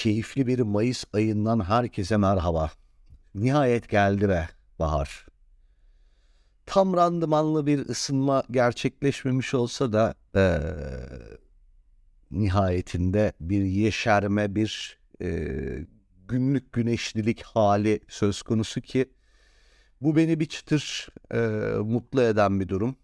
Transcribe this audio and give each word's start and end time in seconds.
keyifli 0.00 0.46
bir 0.46 0.58
Mayıs 0.58 1.04
ayından 1.12 1.64
herkese 1.64 2.16
merhaba. 2.16 2.70
Nihayet 3.34 3.88
geldi 3.88 4.28
be 4.28 4.48
bahar. 4.78 5.26
Tam 6.66 6.96
randımanlı 6.96 7.66
bir 7.66 7.88
ısınma 7.88 8.42
gerçekleşmemiş 8.50 9.54
olsa 9.54 9.92
da 9.92 10.14
ee, 10.36 10.58
nihayetinde 12.30 13.32
bir 13.40 13.62
yeşerme, 13.62 14.54
bir 14.54 14.98
ee, 15.22 15.86
günlük 16.28 16.72
güneşlilik 16.72 17.42
hali 17.42 18.00
söz 18.08 18.42
konusu 18.42 18.80
ki 18.80 19.10
bu 20.00 20.16
beni 20.16 20.40
bir 20.40 20.46
çıtır 20.46 21.08
ee, 21.34 21.38
mutlu 21.78 22.22
eden 22.22 22.60
bir 22.60 22.68
durum. 22.68 22.96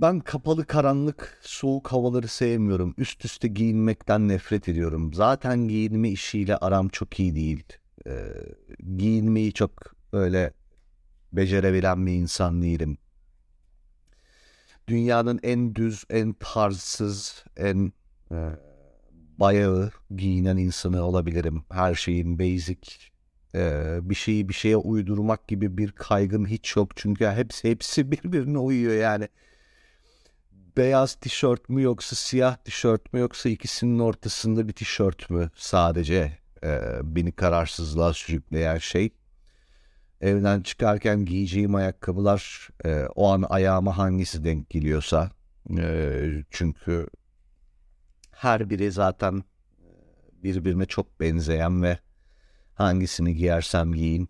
Ben 0.00 0.20
kapalı 0.20 0.66
karanlık 0.66 1.38
soğuk 1.42 1.92
havaları 1.92 2.28
sevmiyorum. 2.28 2.94
Üst 2.98 3.24
üste 3.24 3.48
giyinmekten 3.48 4.28
nefret 4.28 4.68
ediyorum. 4.68 5.14
Zaten 5.14 5.68
giyinme 5.68 6.10
işiyle 6.10 6.56
aram 6.56 6.88
çok 6.88 7.20
iyi 7.20 7.34
değil. 7.34 7.64
Ee, 8.06 8.32
giyinmeyi 8.96 9.52
çok 9.52 9.72
öyle 10.12 10.52
becerebilen 11.32 12.06
bir 12.06 12.12
insan 12.12 12.62
değilim. 12.62 12.98
Dünyanın 14.88 15.40
en 15.42 15.74
düz, 15.74 16.04
en 16.10 16.32
tarzsız, 16.32 17.44
en 17.56 17.92
e, 18.32 18.36
bayağı 19.38 19.90
giyinen 20.16 20.56
insanı 20.56 21.02
olabilirim. 21.02 21.62
Her 21.70 21.94
şeyin 21.94 22.38
basic, 22.38 22.80
e, 23.54 23.98
bir 24.02 24.14
şeyi 24.14 24.48
bir 24.48 24.54
şeye 24.54 24.76
uydurmak 24.76 25.48
gibi 25.48 25.78
bir 25.78 25.92
kaygım 25.92 26.46
hiç 26.46 26.76
yok. 26.76 26.96
Çünkü 26.96 27.26
hepsi 27.26 27.70
hepsi 27.70 28.12
birbirine 28.12 28.58
uyuyor 28.58 28.94
yani 28.94 29.28
beyaz 30.76 31.14
tişört 31.14 31.68
mü 31.68 31.82
yoksa 31.82 32.16
siyah 32.16 32.56
tişört 32.56 33.12
mü 33.12 33.20
yoksa 33.20 33.48
ikisinin 33.48 33.98
ortasında 33.98 34.68
bir 34.68 34.72
tişört 34.72 35.30
mü 35.30 35.50
sadece 35.54 36.38
e, 36.64 36.80
beni 37.02 37.32
kararsızlığa 37.32 38.12
sürükleyen 38.12 38.78
şey. 38.78 39.10
Evden 40.20 40.60
çıkarken 40.60 41.24
giyeceğim 41.24 41.74
ayakkabılar 41.74 42.68
e, 42.84 43.06
o 43.14 43.28
an 43.28 43.44
ayağıma 43.48 43.98
hangisi 43.98 44.44
denk 44.44 44.70
geliyorsa 44.70 45.30
e, 45.78 46.44
çünkü 46.50 47.08
her 48.30 48.70
biri 48.70 48.92
zaten 48.92 49.42
birbirine 50.32 50.86
çok 50.86 51.20
benzeyen 51.20 51.82
ve 51.82 51.98
hangisini 52.74 53.34
giyersem 53.34 53.92
giyeyim 53.92 54.28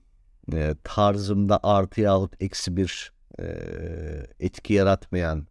e, 0.52 0.74
tarzımda 0.84 1.60
artı 1.62 2.00
yahut 2.00 2.42
eksi 2.42 2.76
bir 2.76 3.12
e, 3.40 3.44
etki 4.40 4.74
yaratmayan 4.74 5.46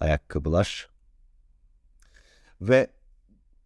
ayakkabılar. 0.00 0.88
Ve 2.60 2.90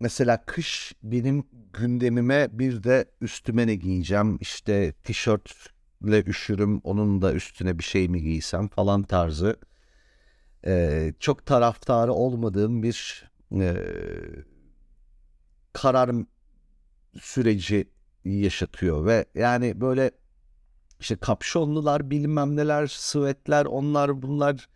mesela 0.01 0.45
kış 0.47 0.93
benim 1.03 1.45
gündemime 1.73 2.49
bir 2.53 2.83
de 2.83 3.05
üstüme 3.21 3.67
ne 3.67 3.75
giyeceğim 3.75 4.39
işte 4.41 4.93
tişörtle 4.93 6.25
üşürüm 6.27 6.81
onun 6.85 7.23
da 7.23 7.33
üstüne 7.35 7.79
bir 7.79 7.85
şey 7.85 8.09
mi 8.09 8.23
giysem 8.23 8.69
falan 8.69 9.03
tarzı 9.03 9.57
ee, 10.67 11.15
çok 11.21 11.47
taraftarı 11.47 12.13
olmadığım 12.13 12.83
bir 12.83 13.25
e, 13.61 13.77
karar 15.73 16.11
süreci 17.21 17.89
yaşatıyor 18.25 19.07
ve 19.07 19.25
yani 19.35 19.81
böyle 19.81 20.11
işte 21.01 21.17
kapşonlular 21.17 22.11
bilmem 22.11 22.57
neler 22.57 22.87
sıvetler 22.87 23.65
onlar 23.65 24.23
bunlar 24.23 24.69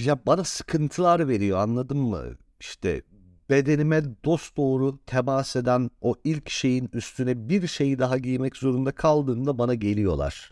ya 0.00 0.26
bana 0.26 0.44
sıkıntılar 0.44 1.28
veriyor 1.28 1.58
anladın 1.58 1.98
mı? 1.98 2.24
İşte 2.60 3.02
bedenime 3.50 4.02
dost 4.24 4.56
doğru 4.56 4.98
temas 5.06 5.56
eden 5.56 5.90
o 6.00 6.14
ilk 6.24 6.50
şeyin 6.50 6.88
üstüne 6.92 7.48
bir 7.48 7.66
şey 7.66 7.98
daha 7.98 8.18
giymek 8.18 8.56
zorunda 8.56 8.92
kaldığında 8.92 9.58
bana 9.58 9.74
geliyorlar. 9.74 10.50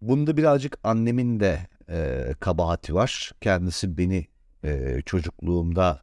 Bunda 0.00 0.36
birazcık 0.36 0.78
annemin 0.84 1.40
de 1.40 1.66
e, 1.88 2.28
kabahati 2.40 2.94
var. 2.94 3.32
Kendisi 3.40 3.98
beni 3.98 4.26
e, 4.64 5.02
çocukluğumda 5.06 6.02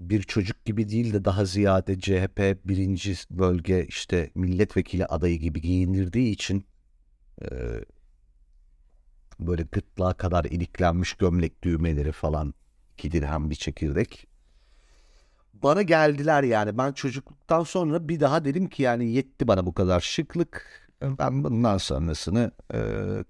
bir 0.00 0.22
çocuk 0.22 0.64
gibi 0.64 0.88
değil 0.88 1.12
de 1.12 1.24
daha 1.24 1.44
ziyade 1.44 2.00
CHP 2.00 2.58
birinci 2.64 3.14
bölge 3.30 3.86
işte 3.86 4.30
milletvekili 4.34 5.06
adayı 5.06 5.38
gibi 5.38 5.60
giyindirdiği 5.60 6.32
için 6.32 6.64
e, 7.42 7.46
Böyle 9.46 9.62
gırtlağa 9.62 10.12
kadar 10.12 10.44
iliklenmiş 10.44 11.14
gömlek 11.14 11.62
düğmeleri 11.64 12.12
falan. 12.12 12.54
iki 12.94 13.12
dirhem 13.12 13.50
bir 13.50 13.54
çekirdek. 13.54 14.26
Bana 15.54 15.82
geldiler 15.82 16.42
yani. 16.42 16.78
Ben 16.78 16.92
çocukluktan 16.92 17.62
sonra 17.62 18.08
bir 18.08 18.20
daha 18.20 18.44
dedim 18.44 18.68
ki 18.68 18.82
yani 18.82 19.12
yetti 19.12 19.48
bana 19.48 19.66
bu 19.66 19.74
kadar 19.74 20.00
şıklık. 20.00 20.66
Ben 21.02 21.44
bundan 21.44 21.78
sonrasını 21.78 22.50
e, 22.74 22.78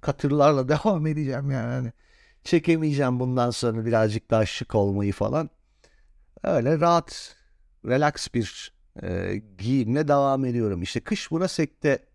katırlarla 0.01 0.69
devam 0.85 1.07
edeceğim 1.07 1.51
yani. 1.51 1.93
Çekemeyeceğim 2.45 3.21
bundan 3.21 3.51
sonra 3.51 3.87
birazcık 3.87 4.31
daha 4.31 4.47
şık 4.47 4.75
olmayı 4.75 5.13
falan. 5.13 5.51
Öyle 6.45 6.81
rahat, 6.81 7.37
relax 7.87 8.29
bir 8.35 8.73
e, 9.03 9.43
giyimle 9.59 10.09
devam 10.09 10.45
ediyorum. 10.45 10.83
İşte 10.83 11.01
kış 11.01 11.31
buna 11.31 11.49
sekte, 11.49 12.07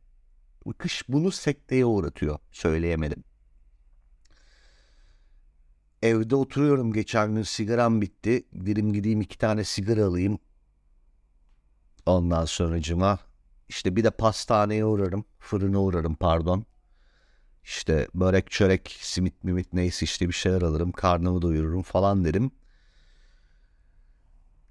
kış 0.77 1.09
bunu 1.09 1.31
sekteye 1.31 1.85
uğratıyor. 1.85 2.39
Söyleyemedim. 2.51 3.23
Evde 6.05 6.35
oturuyorum 6.35 6.93
geçen 6.93 7.35
gün 7.35 7.43
sigaram 7.43 8.01
bitti. 8.01 8.43
Dedim 8.53 8.93
gideyim 8.93 9.21
iki 9.21 9.37
tane 9.37 9.63
sigara 9.63 10.05
alayım. 10.05 10.39
Ondan 12.05 12.45
sonra 12.45 12.81
cıma 12.81 13.19
işte 13.69 13.95
bir 13.95 14.03
de 14.03 14.09
pastaneye 14.09 14.85
uğrarım. 14.85 15.25
Fırına 15.39 15.81
uğrarım 15.81 16.15
pardon. 16.15 16.65
İşte 17.63 18.07
börek 18.15 18.51
çörek 18.51 18.97
simit 19.01 19.43
mimit 19.43 19.73
neyse 19.73 20.03
işte 20.03 20.27
bir 20.27 20.33
şeyler 20.33 20.61
alırım. 20.61 20.91
Karnımı 20.91 21.41
doyururum 21.41 21.81
falan 21.81 22.25
dedim. 22.25 22.51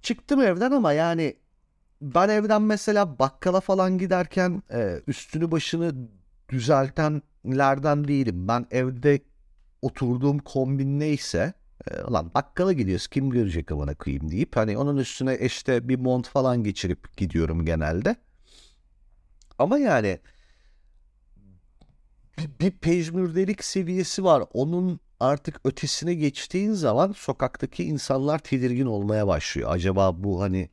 Çıktım 0.03 0.41
evden 0.41 0.71
ama 0.71 0.93
yani 0.93 1.37
ben 2.03 2.29
evden 2.29 2.63
mesela 2.63 3.19
bakkala 3.19 3.61
falan 3.61 3.99
giderken 3.99 4.63
e, 4.73 5.03
üstünü 5.07 5.51
başını 5.51 5.95
düzeltenlerden 6.49 8.09
değilim. 8.09 8.49
Ben 8.49 8.67
evde 8.71 9.21
oturduğum 9.85 10.39
kombin 10.39 11.01
neyse 11.01 11.53
e, 11.91 11.97
lan 12.13 12.31
bakkala 12.35 12.73
gidiyoruz 12.73 13.07
kim 13.07 13.31
görecek 13.31 13.73
amına 13.73 13.95
koyayım 13.95 14.31
deyip 14.31 14.57
hani 14.57 14.79
onun 14.79 14.97
üstüne 14.97 15.39
işte 15.39 15.89
bir 15.89 15.99
mont 15.99 16.29
falan 16.29 16.65
geçirip 16.65 17.17
gidiyorum 17.17 17.65
genelde. 17.65 18.17
Ama 19.59 19.79
yani 19.79 20.19
bir, 22.39 22.51
bir 22.61 22.71
pejmürdelik 22.71 23.65
seviyesi 23.65 24.25
var. 24.25 24.45
Onun 24.53 25.01
artık 25.21 25.61
ötesine 25.65 26.15
geçtiğin 26.15 26.73
zaman 26.73 27.13
sokaktaki 27.13 27.85
insanlar 27.85 28.39
tedirgin 28.39 28.87
olmaya 28.87 29.27
başlıyor. 29.27 29.71
Acaba 29.73 30.25
bu 30.25 30.43
hani 30.43 30.69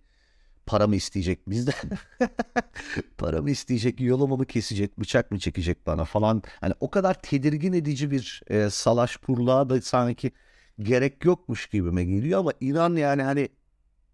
para 0.65 0.87
mı 0.87 0.95
isteyecek 0.95 1.49
bizden? 1.49 1.73
para 3.17 3.41
mı 3.41 3.49
isteyecek, 3.49 4.01
yolumu 4.01 4.37
mu 4.37 4.45
kesecek, 4.45 4.99
bıçak 4.99 5.31
mı 5.31 5.39
çekecek 5.39 5.87
bana 5.87 6.05
falan. 6.05 6.43
Hani 6.61 6.73
o 6.79 6.89
kadar 6.91 7.21
tedirgin 7.21 7.73
edici 7.73 8.11
bir 8.11 8.41
e, 8.47 8.69
salaş 8.69 9.17
purluğa 9.17 9.69
da 9.69 9.81
sanki 9.81 10.31
gerek 10.79 11.25
yokmuş 11.25 11.67
gibime 11.67 12.03
geliyor 12.03 12.39
ama 12.39 12.53
inan 12.61 12.95
yani 12.95 13.23
hani 13.23 13.49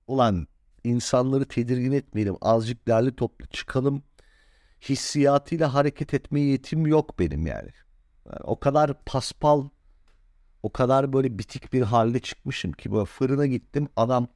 ulan 0.08 0.48
insanları 0.84 1.46
tedirgin 1.46 1.92
etmeyelim. 1.92 2.36
Azıcık 2.42 2.88
derli 2.88 3.16
toplu 3.16 3.48
çıkalım. 3.48 4.04
Hissiyatıyla 4.82 5.74
hareket 5.74 6.14
etme 6.14 6.40
yetim 6.42 6.88
yok 6.88 7.20
benim 7.20 7.48
yani. 7.48 7.70
yani 8.26 8.40
o 8.44 8.60
kadar 8.60 9.04
paspal 9.06 9.70
o 10.64 10.74
kadar 10.74 11.14
böyle 11.14 11.40
bitik 11.40 11.74
bir 11.74 11.82
halde 11.82 12.20
çıkmışım 12.20 12.72
ki 12.72 12.92
böyle 12.92 13.06
fırına 13.06 13.46
gittim 13.46 13.90
adam 13.96 14.28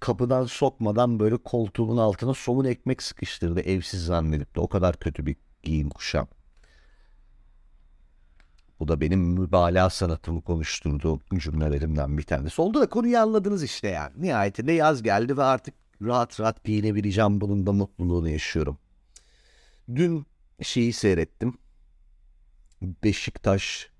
kapıdan 0.00 0.44
sokmadan 0.44 1.20
böyle 1.20 1.36
koltuğumun 1.36 1.96
altına 1.96 2.34
somun 2.34 2.64
ekmek 2.64 3.02
sıkıştırdı 3.02 3.60
evsiz 3.60 4.04
zannedip 4.04 4.56
de 4.56 4.60
o 4.60 4.68
kadar 4.68 4.96
kötü 4.96 5.26
bir 5.26 5.36
giyim 5.62 5.90
kuşam. 5.90 6.28
Bu 8.80 8.88
da 8.88 9.00
benim 9.00 9.20
mübalağa 9.20 9.90
sanatımı 9.90 10.42
konuşturduğu 10.42 11.20
cümlelerimden 11.38 12.18
bir 12.18 12.22
tanesi. 12.22 12.62
Oldu 12.62 12.80
da 12.80 12.88
konuyu 12.88 13.18
anladınız 13.18 13.62
işte 13.62 13.88
yani. 13.88 14.12
Nihayetinde 14.16 14.72
yaz 14.72 15.02
geldi 15.02 15.36
ve 15.36 15.42
artık 15.42 15.74
rahat 16.02 16.40
rahat 16.40 16.64
giyinebileceğim 16.64 17.40
bunun 17.40 17.66
da 17.66 17.72
mutluluğunu 17.72 18.28
yaşıyorum. 18.28 18.78
Dün 19.94 20.26
şeyi 20.62 20.92
seyrettim. 20.92 21.58
Beşiktaş 22.82 23.90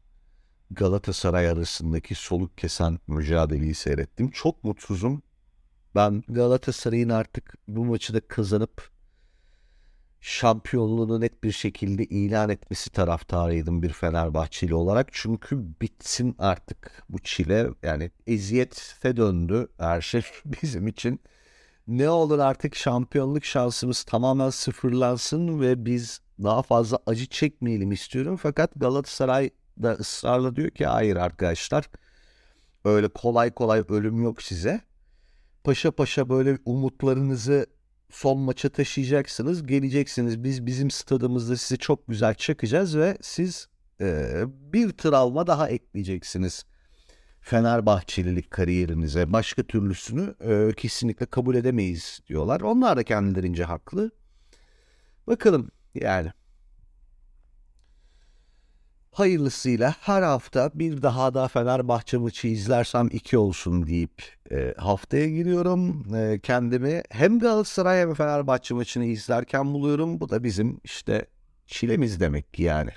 Galatasaray 0.70 1.48
arasındaki 1.48 2.14
soluk 2.14 2.58
kesen 2.58 2.98
mücadeleyi 3.06 3.74
seyrettim. 3.74 4.30
Çok 4.30 4.64
mutsuzum 4.64 5.22
ben 5.94 6.22
Galatasaray'ın 6.28 7.08
artık 7.08 7.54
bu 7.68 7.84
maçı 7.84 8.14
da 8.14 8.20
kazanıp 8.20 8.90
şampiyonluğunu 10.20 11.20
net 11.20 11.44
bir 11.44 11.52
şekilde 11.52 12.04
ilan 12.04 12.50
etmesi 12.50 12.90
taraftarıydım 12.90 13.82
bir 13.82 13.92
Fenerbahçeli 13.92 14.74
olarak. 14.74 15.08
Çünkü 15.12 15.64
bitsin 15.82 16.36
artık 16.38 17.02
bu 17.08 17.18
çile. 17.18 17.68
Yani 17.82 18.10
eziyete 18.26 19.16
döndü 19.16 19.68
her 19.78 20.00
şey 20.00 20.22
bizim 20.44 20.86
için. 20.86 21.20
Ne 21.88 22.10
olur 22.10 22.38
artık 22.38 22.74
şampiyonluk 22.74 23.44
şansımız 23.44 24.02
tamamen 24.02 24.50
sıfırlansın 24.50 25.60
ve 25.60 25.84
biz 25.84 26.20
daha 26.42 26.62
fazla 26.62 26.98
acı 27.06 27.26
çekmeyelim 27.26 27.92
istiyorum. 27.92 28.36
Fakat 28.36 28.70
Galatasaray 28.76 29.50
da 29.82 29.92
ısrarla 29.92 30.56
diyor 30.56 30.70
ki 30.70 30.86
hayır 30.86 31.16
arkadaşlar 31.16 31.84
öyle 32.84 33.08
kolay 33.08 33.50
kolay 33.54 33.84
ölüm 33.88 34.22
yok 34.22 34.42
size. 34.42 34.87
Paşa 35.64 35.90
paşa 35.90 36.28
böyle 36.28 36.58
umutlarınızı 36.64 37.66
son 38.10 38.38
maça 38.38 38.68
taşıyacaksınız. 38.68 39.66
Geleceksiniz 39.66 40.44
biz 40.44 40.66
bizim 40.66 40.90
stadımızda 40.90 41.56
sizi 41.56 41.78
çok 41.78 42.08
güzel 42.08 42.34
çakacağız 42.34 42.98
ve 42.98 43.18
siz 43.20 43.68
e, 44.00 44.42
bir 44.46 44.90
travma 44.90 45.46
daha 45.46 45.68
ekleyeceksiniz. 45.68 46.64
Fenerbahçelilik 47.40 48.50
kariyerinize 48.50 49.32
başka 49.32 49.62
türlüsünü 49.62 50.34
e, 50.40 50.72
kesinlikle 50.76 51.26
kabul 51.26 51.54
edemeyiz 51.54 52.20
diyorlar. 52.26 52.60
Onlar 52.60 52.96
da 52.96 53.02
kendilerince 53.02 53.64
haklı. 53.64 54.10
Bakalım 55.26 55.70
yani 55.94 56.32
hayırlısıyla 59.18 59.94
her 60.00 60.22
hafta 60.22 60.70
bir 60.74 61.02
daha 61.02 61.34
da 61.34 61.48
Fenerbahçe 61.48 62.16
maçı 62.16 62.48
izlersem 62.48 63.08
iki 63.12 63.38
olsun 63.38 63.86
deyip 63.86 64.22
e, 64.50 64.74
haftaya 64.76 65.28
giriyorum. 65.28 66.14
E, 66.14 66.40
kendimi 66.42 67.02
hem 67.10 67.38
Galatasaray 67.38 68.00
hem 68.00 68.14
Fenerbahçe 68.14 68.74
maçını 68.74 69.04
izlerken 69.04 69.74
buluyorum. 69.74 70.20
Bu 70.20 70.28
da 70.28 70.44
bizim 70.44 70.80
işte 70.84 71.26
çilemiz 71.66 72.20
demek 72.20 72.54
ki 72.54 72.62
yani. 72.62 72.90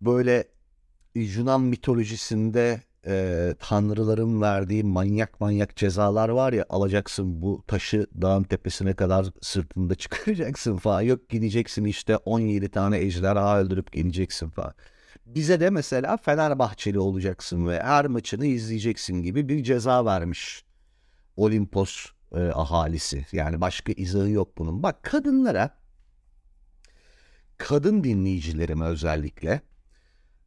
Böyle 0.00 0.48
Yunan 1.14 1.60
mitolojisinde 1.60 2.80
e, 3.06 3.54
tanrıların 3.58 4.40
verdiği 4.42 4.84
manyak 4.84 5.40
manyak 5.40 5.76
cezalar 5.76 6.28
var 6.28 6.52
ya 6.52 6.64
alacaksın 6.68 7.42
bu 7.42 7.64
taşı 7.66 8.06
dağın 8.22 8.42
tepesine 8.42 8.94
kadar 8.94 9.26
sırtında 9.40 9.94
çıkaracaksın 9.94 10.76
falan. 10.76 11.00
Yok 11.00 11.28
gideceksin 11.28 11.84
işte 11.84 12.16
17 12.16 12.68
tane 12.68 12.98
ejderha 12.98 13.58
öldürüp 13.60 13.92
geleceksin 13.92 14.50
falan. 14.50 14.74
Bize 15.26 15.60
de 15.60 15.70
mesela 15.70 16.16
Fenerbahçeli 16.16 16.98
olacaksın 16.98 17.66
ve 17.68 17.82
her 17.82 18.06
maçını 18.06 18.46
izleyeceksin 18.46 19.22
gibi 19.22 19.48
bir 19.48 19.64
ceza 19.64 20.04
vermiş 20.04 20.64
Olimpos 21.36 22.06
e, 22.34 22.40
ahalisi. 22.40 23.26
Yani 23.32 23.60
başka 23.60 23.92
izahı 23.92 24.30
yok 24.30 24.58
bunun. 24.58 24.82
Bak 24.82 25.02
kadınlara 25.02 25.70
kadın 27.58 28.04
dinleyicilerime 28.04 28.84
özellikle 28.86 29.60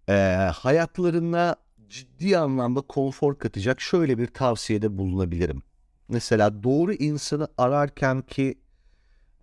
e, 0.09 0.13
hayatlarına 0.53 1.55
ciddi 1.93 2.37
anlamda 2.37 2.81
konfor 2.81 3.39
katacak 3.39 3.81
şöyle 3.81 4.17
bir 4.17 4.27
tavsiyede 4.27 4.97
bulunabilirim. 4.97 5.63
Mesela 6.07 6.63
doğru 6.63 6.93
insanı 6.93 7.47
ararken 7.57 8.21
ki 8.21 8.59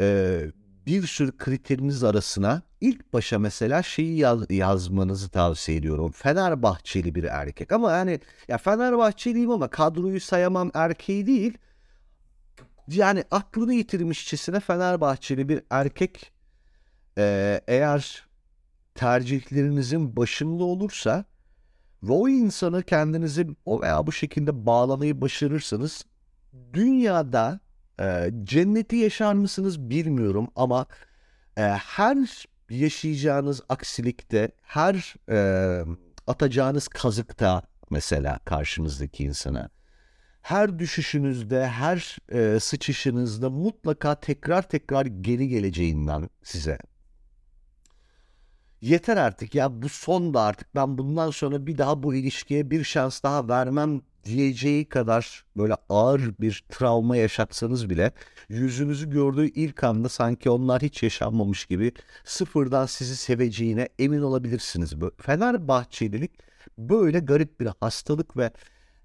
e, 0.00 0.40
bir 0.86 1.06
sürü 1.06 1.36
kriteriniz 1.36 2.04
arasına 2.04 2.62
ilk 2.80 3.12
başa 3.12 3.38
mesela 3.38 3.82
şeyi 3.82 4.18
yaz, 4.18 4.50
yazmanızı 4.50 5.28
tavsiye 5.28 5.78
ediyorum. 5.78 6.12
Fenerbahçeli 6.12 7.14
bir 7.14 7.24
erkek 7.24 7.72
ama 7.72 7.92
yani 7.92 8.20
ya 8.48 8.58
Fenerbahçeliyim 8.58 9.50
ama 9.50 9.68
kadroyu 9.68 10.20
sayamam 10.20 10.70
erkeği 10.74 11.26
değil. 11.26 11.58
Yani 12.88 13.24
aklını 13.30 13.74
yitirmişçesine 13.74 14.60
Fenerbahçeli 14.60 15.48
bir 15.48 15.62
erkek 15.70 16.32
e, 17.18 17.60
eğer 17.68 18.24
tercihlerinizin 18.94 20.16
başında 20.16 20.64
olursa 20.64 21.29
ve 22.02 22.12
o 22.12 22.28
insanı 22.28 22.82
kendinizi 22.82 23.46
o 23.64 23.82
veya 23.82 24.06
bu 24.06 24.12
şekilde 24.12 24.66
bağlamayı 24.66 25.20
başarırsanız 25.20 26.04
dünyada 26.72 27.60
e, 28.00 28.30
cenneti 28.44 28.96
yaşar 28.96 29.34
mısınız 29.34 29.90
bilmiyorum 29.90 30.48
ama 30.56 30.86
e, 31.56 31.62
her 31.62 32.46
yaşayacağınız 32.70 33.60
aksilikte, 33.68 34.50
her 34.62 35.14
e, 35.30 35.84
atacağınız 36.26 36.88
kazıkta 36.88 37.62
mesela 37.90 38.38
karşınızdaki 38.44 39.24
insana, 39.24 39.70
her 40.42 40.78
düşüşünüzde, 40.78 41.66
her 41.66 42.16
e, 42.32 42.60
sıçışınızda 42.60 43.50
mutlaka 43.50 44.20
tekrar 44.20 44.68
tekrar 44.68 45.06
geri 45.06 45.48
geleceğinden 45.48 46.28
size 46.42 46.78
yeter 48.80 49.16
artık 49.16 49.54
ya 49.54 49.82
bu 49.82 49.88
son 49.88 50.34
da 50.34 50.40
artık 50.40 50.74
ben 50.74 50.98
bundan 50.98 51.30
sonra 51.30 51.66
bir 51.66 51.78
daha 51.78 52.02
bu 52.02 52.14
ilişkiye 52.14 52.70
bir 52.70 52.84
şans 52.84 53.22
daha 53.22 53.48
vermem 53.48 54.00
diyeceği 54.24 54.88
kadar 54.88 55.44
böyle 55.56 55.76
ağır 55.88 56.22
bir 56.40 56.64
travma 56.68 57.16
yaşatsanız 57.16 57.90
bile 57.90 58.12
yüzünüzü 58.48 59.10
gördüğü 59.10 59.46
ilk 59.48 59.84
anda 59.84 60.08
sanki 60.08 60.50
onlar 60.50 60.82
hiç 60.82 61.02
yaşanmamış 61.02 61.66
gibi 61.66 61.92
sıfırdan 62.24 62.86
sizi 62.86 63.16
seveceğine 63.16 63.88
emin 63.98 64.22
olabilirsiniz. 64.22 64.94
Fenerbahçelilik 65.18 66.30
böyle 66.78 67.18
garip 67.18 67.60
bir 67.60 67.68
hastalık 67.80 68.36
ve 68.36 68.50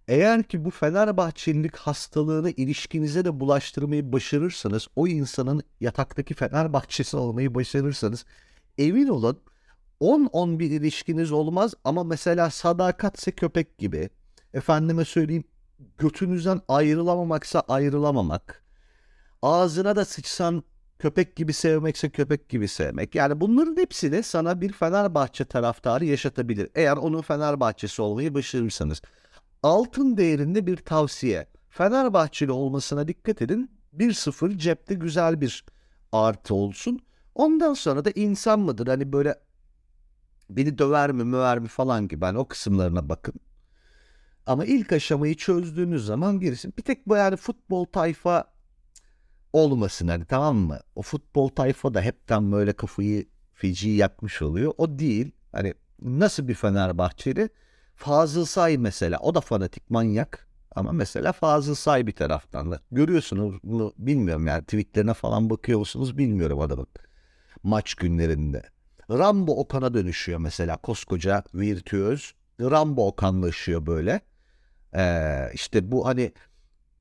eğer 0.08 0.44
ki 0.44 0.66
bu 0.66 0.70
Fenerbahçelilik 0.70 1.76
hastalığını 1.76 2.52
ilişkinize 2.52 3.26
de 3.26 3.40
bulaştırmayı 3.40 4.14
başarırsanız, 4.14 4.88
o 4.96 5.08
insanın 5.08 5.64
yataktaki 5.82 6.34
Fenerbahçesi 6.34 7.18
olmayı 7.18 7.56
başarırsanız 7.56 8.26
emin 8.78 9.08
olun 9.08 9.40
10-11 10.02 10.64
ilişkiniz 10.64 11.32
olmaz 11.32 11.74
ama 11.84 12.04
mesela 12.04 12.50
sadakatse 12.50 13.32
köpek 13.32 13.78
gibi. 13.78 14.10
Efendime 14.54 15.06
söyleyeyim 15.06 15.44
götünüzden 15.98 16.62
ayrılamamaksa 16.68 17.60
ayrılamamak. 17.60 18.64
Ağzına 19.42 19.96
da 19.96 20.06
sıçsan 20.06 20.64
köpek 21.00 21.36
gibi 21.36 21.54
sevmekse 21.54 22.10
köpek 22.10 22.50
gibi 22.50 22.68
sevmek. 22.68 23.16
Yani 23.16 23.42
bunların 23.42 23.78
hepsini 23.78 24.24
sana 24.24 24.62
bir 24.62 24.74
Fenerbahçe 24.74 25.46
taraftarı 25.46 26.06
yaşatabilir. 26.06 26.70
Eğer 26.76 26.98
onun 26.98 27.22
Fenerbahçesi 27.22 28.02
olmayı 28.02 28.34
başarırsanız. 28.34 29.02
Altın 29.64 30.18
değerinde 30.18 30.68
bir 30.68 30.78
tavsiye. 30.78 31.48
Fenerbahçeli 31.70 32.52
olmasına 32.52 33.08
dikkat 33.08 33.42
edin. 33.42 33.72
1-0 33.98 34.58
cepte 34.58 34.94
güzel 34.94 35.42
bir 35.42 35.66
artı 36.12 36.56
olsun. 36.56 37.00
Ondan 37.36 37.74
sonra 37.74 38.06
da 38.06 38.12
insan 38.16 38.60
mıdır? 38.60 38.88
Hani 38.88 39.14
böyle 39.14 39.36
beni 40.50 40.78
döver 40.78 41.12
mi 41.12 41.24
möver 41.24 41.60
mi 41.60 41.68
falan 41.68 42.08
gibi 42.08 42.26
hani 42.26 42.38
o 42.38 42.48
kısımlarına 42.48 43.10
bakın. 43.10 43.34
Ama 44.46 44.66
ilk 44.66 44.92
aşamayı 44.92 45.36
çözdüğünüz 45.36 46.06
zaman 46.06 46.40
gerisi 46.40 46.78
bir 46.78 46.82
tek 46.84 47.08
bu 47.08 47.16
yani 47.16 47.36
futbol 47.36 47.86
tayfa 47.86 48.46
olmasın 49.54 50.08
hani 50.08 50.26
tamam 50.26 50.56
mı? 50.58 50.80
O 50.96 51.02
futbol 51.02 51.50
tayfa 51.50 51.94
da 51.94 52.02
hepten 52.02 52.52
böyle 52.52 52.74
kafayı 52.74 53.26
feci 53.54 53.90
yakmış 53.90 54.42
oluyor. 54.42 54.74
O 54.78 55.00
değil. 55.00 55.32
Hani 55.52 55.74
nasıl 56.02 56.48
bir 56.48 56.54
Fenerbahçeli? 56.54 57.50
Fazıl 57.96 58.46
Say 58.46 58.78
mesela. 58.78 59.20
O 59.20 59.36
da 59.36 59.42
fanatik 59.42 59.90
manyak. 59.90 60.48
Ama 60.76 60.92
mesela 60.92 61.32
Fazıl 61.32 61.76
Say 61.76 62.08
bir 62.08 62.12
taraftan 62.12 62.72
da. 62.72 62.80
Görüyorsunuz 62.92 63.56
bunu 63.64 63.94
bilmiyorum 63.98 64.48
yani 64.48 64.64
tweetlerine 64.64 65.14
falan 65.14 65.50
bakıyor 65.50 65.80
musunuz 65.80 66.18
bilmiyorum 66.18 66.60
adamın. 66.60 66.88
Maç 67.64 67.94
günlerinde. 67.94 68.75
Rambo 69.12 69.52
Okan'a 69.60 69.94
dönüşüyor 69.94 70.40
mesela 70.40 70.78
koskoca 70.78 71.44
virtüöz. 71.54 72.34
Rambo 72.62 73.08
Okanlaşıyor 73.08 73.86
böyle. 73.86 74.22
Ee, 74.96 75.52
işte 75.54 75.92
bu 75.92 76.06
hani 76.06 76.34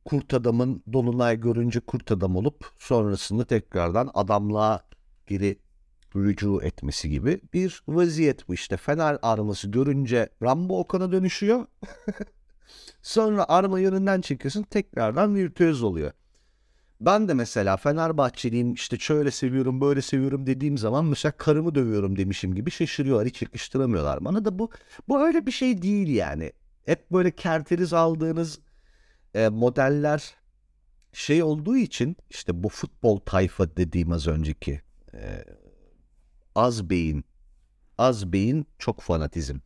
kurt 0.04 0.34
adamın 0.34 0.82
dolunay 0.92 1.40
görünce 1.40 1.80
kurt 1.80 2.12
adam 2.12 2.36
olup 2.36 2.66
sonrasında 2.78 3.44
tekrardan 3.44 4.10
adamlığa 4.14 4.88
geri 5.26 5.58
rücu 6.16 6.62
etmesi 6.62 7.10
gibi 7.10 7.40
bir 7.52 7.82
vaziyet 7.88 8.48
bu 8.48 8.54
işte. 8.54 8.76
Fener 8.76 9.18
arması 9.22 9.68
görünce 9.68 10.28
Rambo 10.42 10.78
Okan'a 10.80 11.12
dönüşüyor. 11.12 11.66
Sonra 13.02 13.44
arma 13.48 13.80
yönünden 13.80 14.20
çekiyorsun 14.20 14.62
tekrardan 14.62 15.34
virtüöz 15.34 15.82
oluyor. 15.82 16.12
Ben 17.00 17.28
de 17.28 17.34
mesela 17.34 17.76
Fenerbahçeliyim 17.76 18.74
işte 18.74 18.98
şöyle 18.98 19.30
seviyorum 19.30 19.80
böyle 19.80 20.02
seviyorum 20.02 20.46
dediğim 20.46 20.78
zaman 20.78 21.04
mesela 21.04 21.32
karımı 21.32 21.74
dövüyorum 21.74 22.16
demişim 22.16 22.54
gibi 22.54 22.70
şaşırıyorlar 22.70 23.28
hiç 23.28 23.42
yakıştıramıyorlar. 23.42 24.24
Bana 24.24 24.44
da 24.44 24.58
bu 24.58 24.70
bu 25.08 25.26
öyle 25.26 25.46
bir 25.46 25.52
şey 25.52 25.82
değil 25.82 26.08
yani. 26.08 26.52
Hep 26.86 27.10
böyle 27.12 27.30
kerteriz 27.30 27.92
aldığınız 27.92 28.60
e, 29.34 29.48
modeller 29.48 30.34
şey 31.12 31.42
olduğu 31.42 31.76
için 31.76 32.16
işte 32.30 32.62
bu 32.62 32.68
futbol 32.68 33.18
tayfa 33.18 33.76
dediğim 33.76 34.12
az 34.12 34.26
önceki 34.26 34.80
e, 35.14 35.44
az 36.54 36.90
beyin 36.90 37.24
az 37.98 38.32
beyin 38.32 38.66
çok 38.78 39.00
fanatizm. 39.00 39.58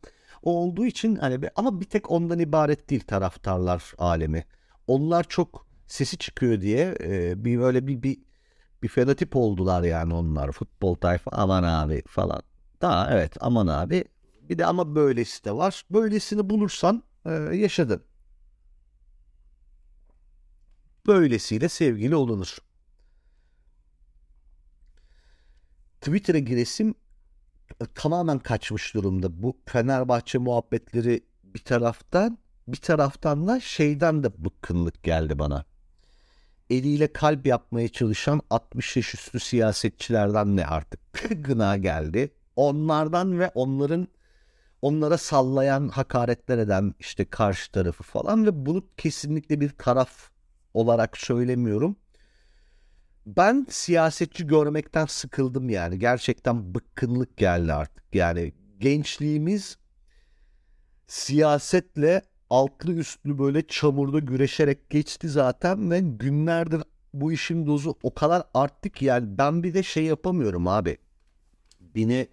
O 0.43 0.59
olduğu 0.59 0.85
için 0.85 1.15
hani 1.15 1.49
ama 1.55 1.81
bir 1.81 1.85
tek 1.85 2.11
ondan 2.11 2.39
ibaret 2.39 2.89
değil 2.89 3.03
taraftarlar 3.07 3.93
alemi. 3.97 4.45
Onlar 4.87 5.23
çok 5.23 5.68
sesi 5.89 6.17
çıkıyor 6.17 6.61
diye 6.61 6.95
e, 7.03 7.45
bir 7.45 7.59
böyle 7.59 7.87
bir, 7.87 8.03
bir 8.03 8.17
bir 8.83 8.87
fenotip 8.87 9.35
oldular 9.35 9.83
yani 9.83 10.13
onlar. 10.13 10.51
Futbol 10.51 10.95
tayfa 10.95 11.31
aman 11.31 11.63
abi 11.63 12.03
falan. 12.07 12.41
Daha 12.81 13.11
evet 13.11 13.37
aman 13.39 13.67
abi. 13.67 14.03
Bir 14.49 14.57
de 14.57 14.65
ama 14.65 14.95
böylesi 14.95 15.45
de 15.45 15.51
var. 15.51 15.85
Böylesini 15.91 16.49
bulursan 16.49 17.03
e, 17.25 17.31
yaşadın. 17.33 18.03
Böylesiyle 21.07 21.69
sevgili 21.69 22.15
olunur. 22.15 22.57
Twitter'a 26.01 26.39
giresim 26.39 26.95
e, 27.81 27.85
tamamen 27.95 28.39
kaçmış 28.39 28.93
durumda. 28.93 29.43
Bu 29.43 29.57
Fenerbahçe 29.65 30.37
muhabbetleri 30.37 31.23
bir 31.43 31.59
taraftan 31.59 32.37
bir 32.67 32.77
taraftan 32.77 33.47
da 33.47 33.59
şeyden 33.59 34.23
de 34.23 34.45
bıkkınlık 34.45 35.03
geldi 35.03 35.39
bana. 35.39 35.65
Eliyle 36.69 37.13
kalp 37.13 37.45
yapmaya 37.45 37.89
çalışan 37.89 38.41
60 38.49 38.97
yaş 38.97 39.13
üstü 39.13 39.39
siyasetçilerden 39.39 40.55
ne 40.55 40.65
artık 40.65 40.99
gına 41.45 41.77
geldi. 41.77 42.33
Onlardan 42.55 43.39
ve 43.39 43.51
onların 43.55 44.07
onlara 44.81 45.17
sallayan 45.17 45.87
hakaretler 45.87 46.57
eden 46.57 46.93
işte 46.99 47.25
karşı 47.25 47.71
tarafı 47.71 48.03
falan 48.03 48.45
ve 48.45 48.65
bunu 48.65 48.83
kesinlikle 48.97 49.59
bir 49.59 49.69
taraf 49.69 50.29
olarak 50.73 51.17
söylemiyorum. 51.17 51.95
Ben 53.25 53.67
siyasetçi 53.69 54.47
görmekten 54.47 55.05
sıkıldım 55.05 55.69
yani. 55.69 55.99
Gerçekten 55.99 56.75
bıkkınlık 56.75 57.37
geldi 57.37 57.73
artık. 57.73 58.15
Yani 58.15 58.53
gençliğimiz 58.79 59.77
siyasetle 61.07 62.21
altlı 62.49 62.93
üstlü 62.93 63.39
böyle 63.39 63.67
çamurda 63.67 64.19
güreşerek 64.19 64.89
geçti 64.89 65.29
zaten 65.29 65.91
ve 65.91 65.99
günlerdir 65.99 66.81
bu 67.13 67.31
işin 67.31 67.67
dozu 67.67 67.95
o 68.03 68.13
kadar 68.13 68.43
arttı 68.53 68.89
ki 68.89 69.05
yani 69.05 69.37
ben 69.37 69.63
bir 69.63 69.73
de 69.73 69.83
şey 69.83 70.03
yapamıyorum 70.03 70.67
abi. 70.67 70.97
Beni 71.95 72.27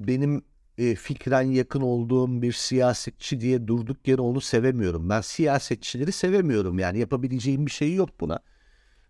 benim 0.00 0.42
e, 0.78 0.94
fikren 0.94 1.42
yakın 1.42 1.80
olduğum 1.80 2.42
bir 2.42 2.52
siyasetçi 2.52 3.40
diye 3.40 3.66
durduk 3.68 4.08
yere 4.08 4.20
onu 4.22 4.40
sevemiyorum. 4.40 5.08
Ben 5.08 5.20
siyasetçileri 5.20 6.12
sevemiyorum 6.12 6.78
yani 6.78 6.98
yapabileceğim 6.98 7.66
bir 7.66 7.70
şey 7.70 7.94
yok 7.94 8.20
buna. 8.20 8.38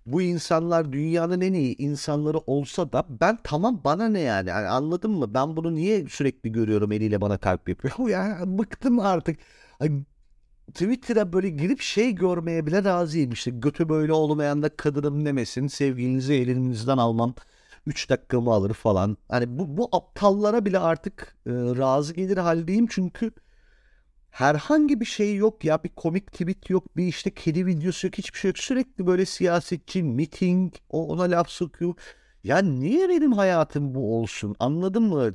Bu 0.06 0.22
insanlar 0.22 0.92
dünyanın 0.92 1.40
en 1.40 1.52
iyi 1.52 1.76
insanları 1.76 2.38
olsa 2.38 2.92
da 2.92 3.06
ben 3.20 3.38
tamam 3.44 3.80
bana 3.84 4.08
ne 4.08 4.20
yani, 4.20 4.48
yani 4.48 4.66
anladın 4.68 5.10
mı? 5.10 5.34
Ben 5.34 5.56
bunu 5.56 5.74
niye 5.74 6.08
sürekli 6.08 6.52
görüyorum 6.52 6.92
eliyle 6.92 7.20
bana 7.20 7.38
kalp 7.38 7.68
yapıyor? 7.68 7.94
ya 8.08 8.38
bıktım 8.46 9.00
artık. 9.00 9.38
Ay, 9.80 9.90
Twitter'a 10.70 11.32
böyle 11.32 11.48
girip 11.50 11.80
şey 11.80 12.14
görmeye 12.14 12.66
bile 12.66 12.84
razıyım. 12.84 13.32
İşte 13.32 13.50
götü 13.50 13.88
böyle 13.88 14.12
olmayan 14.12 14.62
da 14.62 14.76
kadınım 14.76 15.26
demesin. 15.26 15.66
Sevgilinizi 15.66 16.34
elinizden 16.34 16.98
almam 16.98 17.34
3 17.86 18.10
dakikamı 18.10 18.52
alır 18.52 18.74
falan. 18.74 19.16
Hani 19.28 19.58
bu, 19.58 19.76
bu 19.76 19.88
aptallara 19.92 20.64
bile 20.64 20.78
artık 20.78 21.36
e, 21.46 21.50
razı 21.50 22.14
gelir 22.14 22.36
haldeyim 22.36 22.86
çünkü 22.90 23.32
herhangi 24.30 25.00
bir 25.00 25.04
şey 25.04 25.36
yok 25.36 25.64
ya 25.64 25.84
bir 25.84 25.88
komik 25.88 26.32
tweet 26.32 26.70
yok 26.70 26.96
bir 26.96 27.06
işte 27.06 27.30
kedi 27.34 27.66
videosu 27.66 28.06
yok 28.06 28.18
hiçbir 28.18 28.38
şey 28.38 28.48
yok 28.48 28.58
sürekli 28.58 29.06
böyle 29.06 29.26
siyasetçi 29.26 30.02
miting 30.02 30.74
o 30.90 31.08
ona 31.08 31.22
laf 31.22 31.48
sokuyor 31.48 31.94
ya 32.44 32.58
niye 32.58 33.08
benim 33.08 33.32
hayatım 33.32 33.94
bu 33.94 34.20
olsun 34.20 34.56
anladın 34.58 35.02
mı 35.02 35.34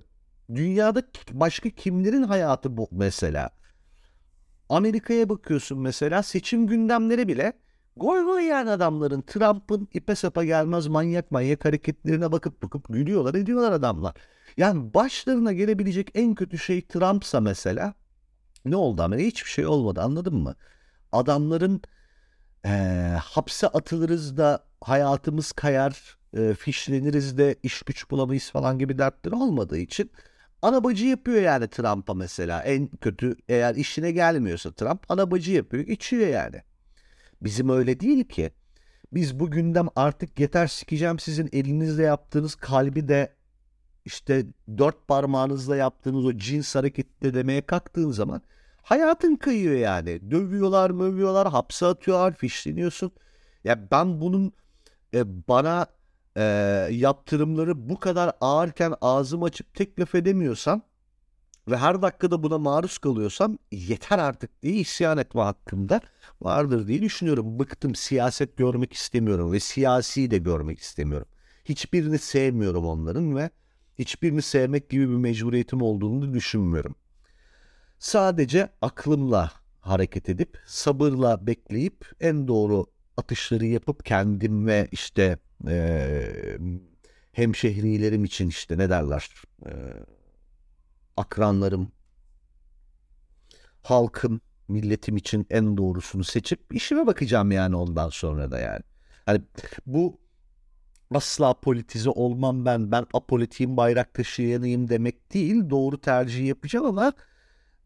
dünyada 0.56 1.04
başka 1.32 1.70
kimlerin 1.70 2.24
hayatı 2.24 2.78
bu 2.78 2.88
mesela 2.92 3.50
Amerika'ya 4.70 5.30
bakıyorsun 5.30 5.80
mesela 5.80 6.24
seçim 6.24 6.68
gündemleri 6.68 7.28
bile 7.28 7.54
Goy 7.98 8.24
goy 8.24 8.44
yani 8.44 8.70
adamların 8.70 9.22
Trump'ın 9.22 9.88
ipe 9.94 10.16
sapa 10.16 10.44
gelmez 10.44 10.88
manyak 10.88 11.32
manyak 11.32 11.66
hareketlerine 11.66 12.32
bakıp 12.32 12.64
bakıp 12.64 12.94
gülüyorlar 12.94 13.36
ediyorlar 13.36 13.72
adamlar. 13.72 14.16
Yani 14.58 14.94
başlarına 14.94 15.54
gelebilecek 15.54 16.12
en 16.16 16.36
kötü 16.36 16.58
şey 16.58 16.82
Trump'sa 16.88 17.42
mesela 17.42 17.94
ne 18.66 18.76
oldu 18.76 19.02
ama 19.02 19.16
hiçbir 19.16 19.50
şey 19.50 19.66
olmadı 19.66 20.02
anladın 20.02 20.36
mı? 20.36 20.56
Adamların 21.12 21.82
e, 22.66 22.70
hapse 23.24 23.68
atılırız 23.68 24.38
da 24.38 24.66
hayatımız 24.82 25.52
kayar, 25.52 26.18
e, 26.34 26.54
fişleniriz 26.54 27.38
de 27.38 27.56
iş 27.64 27.82
güç 27.82 28.12
bulamayız 28.12 28.52
falan 28.52 28.80
gibi 28.80 28.98
dertleri 28.98 29.36
olmadığı 29.36 29.78
için 29.78 30.12
anabacı 30.62 31.06
yapıyor 31.06 31.42
yani 31.42 31.68
Trump'a 31.68 32.14
mesela. 32.14 32.64
En 32.64 32.88
kötü 32.88 33.36
eğer 33.50 33.76
işine 33.76 34.12
gelmiyorsa 34.12 34.72
Trump 34.72 35.12
anabacı 35.12 35.52
yapıyor, 35.52 35.88
içiyor 35.88 36.28
yani. 36.28 36.62
Bizim 37.42 37.70
öyle 37.70 38.00
değil 38.00 38.24
ki. 38.24 38.52
Biz 39.14 39.40
bu 39.40 39.52
gündem 39.52 39.88
artık 39.96 40.40
yeter 40.40 40.68
sikeceğim 40.68 41.20
sizin 41.20 41.50
elinizle 41.54 42.04
yaptığınız 42.04 42.56
kalbi 42.56 43.08
de 43.08 43.34
işte 44.06 44.46
dört 44.78 45.08
parmağınızla 45.08 45.76
yaptığınız 45.76 46.26
o 46.26 46.38
cins 46.38 46.76
hareketi 46.76 47.34
demeye 47.34 47.62
kalktığın 47.62 48.12
zaman 48.12 48.42
hayatın 48.82 49.36
kayıyor 49.36 49.76
yani. 49.76 50.32
Dövüyorlar, 50.32 50.90
mövüyorlar, 50.90 51.48
hapse 51.48 51.86
atıyorlar, 51.86 52.34
fişleniyorsun. 52.36 53.12
Ya 53.64 53.92
ben 53.92 54.22
bunun 54.22 54.54
e, 55.14 55.48
bana 55.48 55.88
e, 56.38 56.44
yaptırımları 56.92 57.90
bu 57.90 58.00
kadar 58.00 58.32
ağırken 58.42 58.94
ağzım 59.02 59.44
açıp 59.44 59.74
tek 59.74 60.00
laf 60.00 60.16
edemiyorsam 60.16 60.82
ve 61.68 61.78
her 61.78 62.02
dakikada 62.02 62.44
buna 62.44 62.58
maruz 62.58 62.98
kalıyorsam 62.98 63.58
yeter 63.72 64.20
artık 64.20 64.64
diye 64.64 64.74
isyan 64.74 65.18
etme 65.18 65.42
hakkımda 65.42 66.02
vardır 66.42 66.88
diye 66.88 67.02
düşünüyorum. 67.02 67.60
Bıktım 67.60 67.96
siyaset 67.96 68.58
görmek 68.58 68.94
istemiyorum 68.94 69.52
ve 69.52 69.60
siyasi 69.60 70.32
de 70.32 70.38
görmek 70.38 70.80
istemiyorum. 70.80 71.28
Hiçbirini 71.66 72.20
sevmiyorum 72.20 72.86
onların 72.86 73.36
ve 73.36 73.50
hiçbirini 74.00 74.42
sevmek 74.42 74.90
gibi 74.90 75.10
bir 75.10 75.16
mecburiyetim 75.16 75.82
olduğunu 75.82 76.34
düşünmüyorum. 76.34 76.96
Sadece 78.00 78.70
aklımla 78.82 79.52
hareket 79.82 80.30
edip 80.30 80.58
sabırla 80.66 81.48
bekleyip 81.48 82.06
en 82.20 82.48
doğru 82.48 82.86
atışları 83.18 83.66
yapıp 83.66 84.06
kendim 84.06 84.68
ve 84.68 84.88
işte 84.92 85.38
e, 85.68 86.58
hemşehrilerim 87.32 88.26
için 88.26 88.50
işte 88.50 88.78
ne 88.78 88.90
derler 88.90 89.30
e, 89.66 89.72
akranlarım, 91.18 91.92
halkım, 93.84 94.42
milletim 94.68 95.18
için 95.18 95.48
en 95.50 95.78
doğrusunu 95.78 96.24
seçip 96.24 96.76
işime 96.76 97.08
bakacağım 97.08 97.52
yani 97.52 97.76
ondan 97.76 98.10
sonra 98.10 98.52
da 98.52 98.60
yani. 98.60 98.82
Hani 99.26 99.42
bu 99.86 100.20
asla 101.16 101.54
politize 101.54 102.10
olmam 102.10 102.66
ben, 102.66 102.92
ben 102.92 103.06
apolitiğim 103.14 103.78
bayrak 103.78 104.14
taşıyanıyım 104.14 104.90
demek 104.90 105.34
değil. 105.34 105.70
Doğru 105.70 106.02
tercih 106.02 106.48
yapacağım 106.48 106.86
ama 106.86 107.14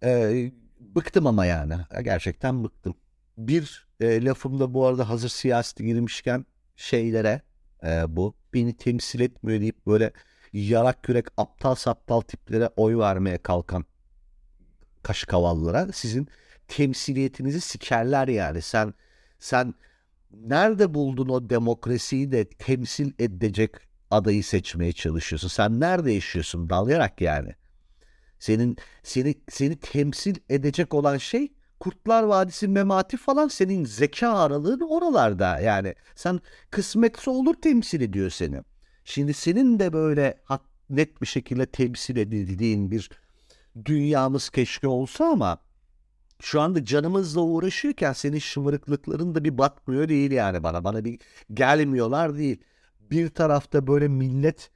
e, 0.03 0.51
bıktım 0.79 1.27
ama 1.27 1.45
yani. 1.45 1.73
Gerçekten 2.03 2.63
bıktım. 2.63 2.95
Bir 3.37 3.87
e, 3.99 4.25
lafımda 4.25 4.73
bu 4.73 4.85
arada 4.85 5.09
hazır 5.09 5.29
siyasete 5.29 5.83
girmişken 5.83 6.45
şeylere 6.75 7.41
e, 7.83 8.15
bu 8.15 8.35
beni 8.53 8.77
temsil 8.77 9.19
etmiyor 9.19 9.61
deyip 9.61 9.87
böyle 9.87 10.11
yarak 10.53 11.09
yürek 11.09 11.25
aptal 11.37 11.75
saptal 11.75 12.21
tiplere 12.21 12.69
oy 12.75 12.97
vermeye 12.97 13.37
kalkan 13.37 13.85
kaşık 15.03 15.33
sizin 15.93 16.27
temsiliyetinizi 16.67 17.61
sikerler 17.61 18.27
yani. 18.27 18.61
Sen 18.61 18.93
sen 19.39 19.73
nerede 20.31 20.93
buldun 20.93 21.29
o 21.29 21.49
demokrasiyi 21.49 22.31
de 22.31 22.45
temsil 22.45 23.11
edecek 23.19 23.71
adayı 24.11 24.43
seçmeye 24.43 24.91
çalışıyorsun? 24.91 25.47
Sen 25.47 25.79
nerede 25.79 26.11
yaşıyorsun? 26.11 26.69
Dalayarak 26.69 27.21
yani. 27.21 27.55
Senin 28.39 28.77
seni 29.03 29.35
seni 29.49 29.79
temsil 29.79 30.35
edecek 30.49 30.93
olan 30.93 31.17
şey 31.17 31.53
Kurtlar 31.79 32.23
Vadisi 32.23 32.67
memati 32.67 33.17
falan 33.17 33.47
senin 33.47 33.85
zeka 33.85 34.29
aralığın 34.29 34.79
oralarda 34.79 35.59
yani. 35.59 35.95
Sen 36.15 36.39
kısmetse 36.71 37.31
olur 37.31 37.53
temsil 37.53 38.01
ediyor 38.01 38.29
seni. 38.29 38.61
Şimdi 39.03 39.33
senin 39.33 39.79
de 39.79 39.93
böyle 39.93 40.37
net 40.89 41.21
bir 41.21 41.27
şekilde 41.27 41.65
temsil 41.65 42.17
edildiğin 42.17 42.91
bir 42.91 43.09
dünyamız 43.85 44.49
keşke 44.49 44.87
olsa 44.87 45.25
ama 45.25 45.57
şu 46.41 46.61
anda 46.61 46.85
canımızla 46.85 47.41
uğraşıyorken 47.41 48.13
senin 48.13 48.39
şımarıklıkların 48.39 49.35
da 49.35 49.43
bir 49.43 49.57
batmıyor 49.57 50.09
değil 50.09 50.31
yani 50.31 50.63
bana. 50.63 50.83
Bana 50.83 51.05
bir 51.05 51.19
gelmiyorlar 51.53 52.37
değil. 52.37 52.61
Bir 52.99 53.29
tarafta 53.29 53.87
böyle 53.87 54.07
millet 54.07 54.71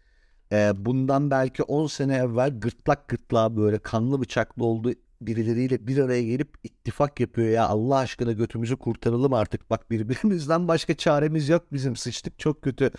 e, 0.51 0.71
bundan 0.85 1.31
belki 1.31 1.63
10 1.63 1.87
sene 1.87 2.15
evvel 2.15 2.59
gırtlak 2.59 3.07
gırtlağa 3.07 3.57
böyle 3.57 3.79
kanlı 3.79 4.21
bıçaklı 4.21 4.65
oldu 4.65 4.93
birileriyle 5.27 5.87
bir 5.87 5.97
araya 5.97 6.23
gelip 6.23 6.49
ittifak 6.63 7.19
yapıyor 7.19 7.47
ya 7.47 7.67
Allah 7.67 7.97
aşkına 7.97 8.31
götümüzü 8.31 8.75
kurtaralım 8.75 9.33
artık 9.33 9.69
bak 9.69 9.91
birbirimizden 9.91 10.67
başka 10.67 10.93
çaremiz 10.93 11.49
yok 11.49 11.73
bizim 11.73 11.95
sıçtık 11.95 12.39
çok 12.39 12.61
kötü 12.61 12.91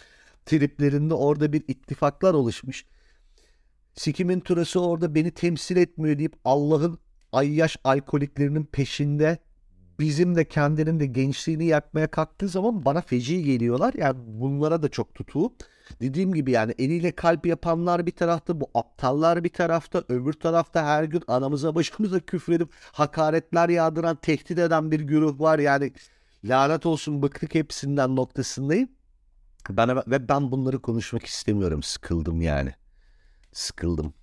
triplerinde 0.46 1.14
orada 1.14 1.52
bir 1.52 1.64
ittifaklar 1.68 2.34
oluşmuş. 2.34 2.84
Sikimin 3.94 4.40
turası 4.40 4.80
orada 4.80 5.14
beni 5.14 5.30
temsil 5.30 5.76
etmiyor 5.76 6.18
deyip 6.18 6.34
Allah'ın 6.44 6.98
ayyaş 7.32 7.76
alkoliklerinin 7.84 8.64
peşinde 8.64 9.38
bizim 9.98 10.34
de 10.34 10.44
kendinin 10.44 11.00
de 11.00 11.06
gençliğini 11.06 11.66
yakmaya 11.66 12.06
kalktığı 12.06 12.48
zaman 12.48 12.84
bana 12.84 13.00
feci 13.00 13.42
geliyorlar. 13.42 13.94
Yani 13.96 14.18
bunlara 14.26 14.82
da 14.82 14.88
çok 14.88 15.14
tutuğum. 15.14 15.52
Dediğim 16.00 16.34
gibi 16.34 16.50
yani 16.50 16.74
eliyle 16.78 17.12
kalp 17.12 17.46
yapanlar 17.46 18.06
bir 18.06 18.10
tarafta, 18.10 18.60
bu 18.60 18.70
aptallar 18.74 19.44
bir 19.44 19.48
tarafta, 19.48 20.04
öbür 20.08 20.32
tarafta 20.32 20.86
her 20.86 21.04
gün 21.04 21.22
anamıza 21.28 21.74
başımıza 21.74 22.20
küfredip 22.20 22.72
hakaretler 22.92 23.68
yağdıran, 23.68 24.16
tehdit 24.16 24.58
eden 24.58 24.90
bir 24.90 25.00
güruh 25.00 25.40
var. 25.40 25.58
Yani 25.58 25.92
lanet 26.44 26.86
olsun 26.86 27.22
bıktık 27.22 27.54
hepsinden 27.54 28.16
noktasındayım. 28.16 28.88
Ben, 29.70 29.96
ve 29.96 30.28
ben 30.28 30.50
bunları 30.50 30.82
konuşmak 30.82 31.26
istemiyorum. 31.26 31.82
Sıkıldım 31.82 32.40
yani. 32.40 32.74
Sıkıldım. 33.52 34.14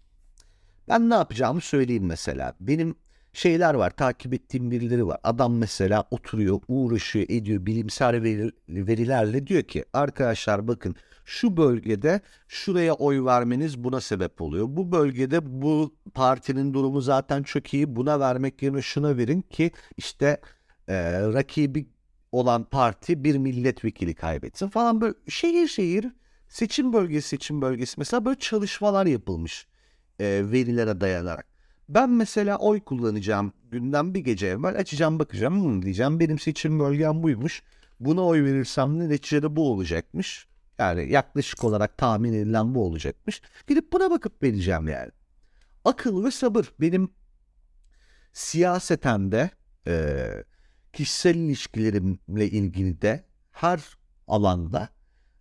Ben 0.89 1.09
ne 1.09 1.13
yapacağımı 1.13 1.61
söyleyeyim 1.61 2.05
mesela. 2.05 2.55
Benim 2.59 2.95
şeyler 3.33 3.73
var, 3.73 3.89
takip 3.89 4.33
ettiğim 4.33 4.71
birileri 4.71 5.07
var. 5.07 5.19
Adam 5.23 5.57
mesela 5.57 6.07
oturuyor, 6.11 6.61
uğraşıyor, 6.67 7.25
ediyor 7.29 7.65
bilimsel 7.65 8.23
veri, 8.23 8.51
verilerle 8.69 9.47
diyor 9.47 9.63
ki 9.63 9.85
arkadaşlar 9.93 10.67
bakın 10.67 10.95
şu 11.25 11.57
bölgede 11.57 12.21
şuraya 12.47 12.93
oy 12.93 13.25
vermeniz 13.25 13.83
buna 13.83 14.01
sebep 14.01 14.41
oluyor. 14.41 14.67
Bu 14.69 14.91
bölgede 14.91 15.61
bu 15.61 15.95
partinin 16.13 16.73
durumu 16.73 17.01
zaten 17.01 17.43
çok 17.43 17.73
iyi. 17.73 17.95
Buna 17.95 18.19
vermek 18.19 18.61
yerine 18.61 18.81
şuna 18.81 19.17
verin 19.17 19.41
ki 19.41 19.71
işte 19.97 20.41
e, 20.87 21.21
rakibi 21.21 21.87
olan 22.31 22.63
parti 22.63 23.23
bir 23.23 23.37
milletvekili 23.37 24.13
kaybetsin 24.15 24.67
falan 24.67 25.01
böyle 25.01 25.13
şehir 25.27 25.67
şehir 25.67 26.05
seçim 26.49 26.93
bölgesi 26.93 27.27
seçim 27.27 27.61
bölgesi 27.61 27.95
mesela 27.97 28.25
böyle 28.25 28.39
çalışmalar 28.39 29.05
yapılmış 29.05 29.67
e, 30.19 30.51
verilere 30.51 31.01
dayanarak. 31.01 31.50
Ben 31.93 32.09
mesela 32.09 32.57
oy 32.57 32.79
kullanacağım 32.79 33.53
günden 33.71 34.13
bir 34.13 34.19
gece 34.19 34.47
evvel 34.47 34.77
açacağım 34.79 35.19
bakacağım 35.19 35.63
hmm, 35.63 35.81
diyeceğim 35.81 36.19
benim 36.19 36.39
seçim 36.39 36.79
bölgem 36.79 37.23
buymuş. 37.23 37.63
Buna 37.99 38.25
oy 38.25 38.43
verirsem 38.43 38.99
de 38.99 39.09
neticede 39.09 39.55
bu 39.55 39.71
olacakmış. 39.71 40.47
Yani 40.79 41.11
yaklaşık 41.11 41.63
olarak 41.63 41.97
tahmin 41.97 42.33
edilen 42.33 42.75
bu 42.75 42.85
olacakmış. 42.85 43.41
Gidip 43.67 43.93
buna 43.93 44.11
bakıp 44.11 44.43
vereceğim 44.43 44.87
yani. 44.87 45.11
Akıl 45.85 46.25
ve 46.25 46.31
sabır 46.31 46.73
benim 46.79 47.09
siyaseten 48.33 49.31
de 49.31 49.49
e, 49.87 50.27
kişisel 50.93 51.35
ilişkilerimle 51.35 52.49
ilgili 52.49 53.01
de 53.01 53.25
her 53.51 53.81
alanda 54.27 54.89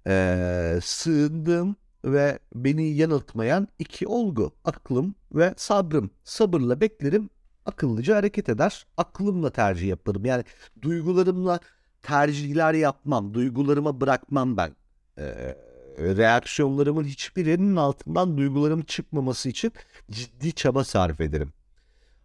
e, 0.06 0.78
sığındığım 0.82 1.76
ve 2.04 2.38
beni 2.54 2.86
yanıltmayan 2.86 3.68
iki 3.78 4.06
olgu. 4.06 4.52
Aklım 4.64 5.14
ve 5.32 5.54
sabrım. 5.56 6.10
Sabırla 6.24 6.80
beklerim, 6.80 7.30
akıllıca 7.66 8.16
hareket 8.16 8.48
eder. 8.48 8.86
Aklımla 8.96 9.50
tercih 9.50 9.88
yaparım. 9.88 10.24
Yani 10.24 10.44
duygularımla 10.82 11.60
tercihler 12.02 12.74
yapmam. 12.74 13.34
Duygularıma 13.34 14.00
bırakmam 14.00 14.56
ben. 14.56 14.76
Ee, 15.18 15.56
reaksiyonlarımın 15.98 17.04
hiçbirinin 17.04 17.76
altından 17.76 18.36
duygularım 18.38 18.82
çıkmaması 18.82 19.48
için 19.48 19.72
ciddi 20.10 20.52
çaba 20.52 20.84
sarf 20.84 21.20
ederim. 21.20 21.52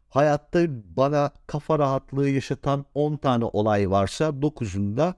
Hayatta 0.09 0.59
bana 0.97 1.31
kafa 1.47 1.79
rahatlığı 1.79 2.29
yaşatan 2.29 2.85
10 2.93 3.17
tane 3.17 3.45
olay 3.45 3.89
varsa 3.89 4.25
9'unda 4.25 5.13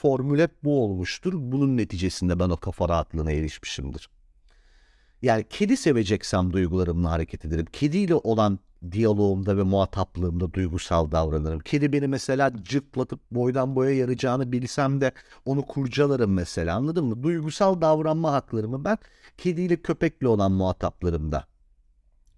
formül 0.00 0.40
hep 0.40 0.64
bu 0.64 0.84
olmuştur. 0.84 1.32
Bunun 1.36 1.76
neticesinde 1.76 2.38
ben 2.38 2.50
o 2.50 2.56
kafa 2.56 2.88
rahatlığına 2.88 3.32
erişmişimdir. 3.32 4.10
Yani 5.22 5.46
kedi 5.50 5.76
seveceksem 5.76 6.52
duygularımla 6.52 7.10
hareket 7.10 7.44
ederim. 7.44 7.66
Kediyle 7.72 8.14
olan 8.14 8.58
diyaloğumda 8.92 9.56
ve 9.56 9.62
muhataplığımda 9.62 10.52
duygusal 10.52 11.10
davranırım. 11.10 11.60
Kedi 11.60 11.92
beni 11.92 12.08
mesela 12.08 12.52
cıplatıp 12.64 13.20
boydan 13.30 13.76
boya 13.76 13.90
yarayacağını 13.90 14.52
bilsem 14.52 15.00
de 15.00 15.12
onu 15.44 15.66
kurcalarım 15.66 16.32
mesela 16.32 16.76
anladın 16.76 17.04
mı? 17.04 17.22
Duygusal 17.22 17.80
davranma 17.80 18.32
haklarımı 18.32 18.84
ben 18.84 18.98
kediyle 19.38 19.76
köpekle 19.76 20.28
olan 20.28 20.52
muhataplarımda 20.52 21.44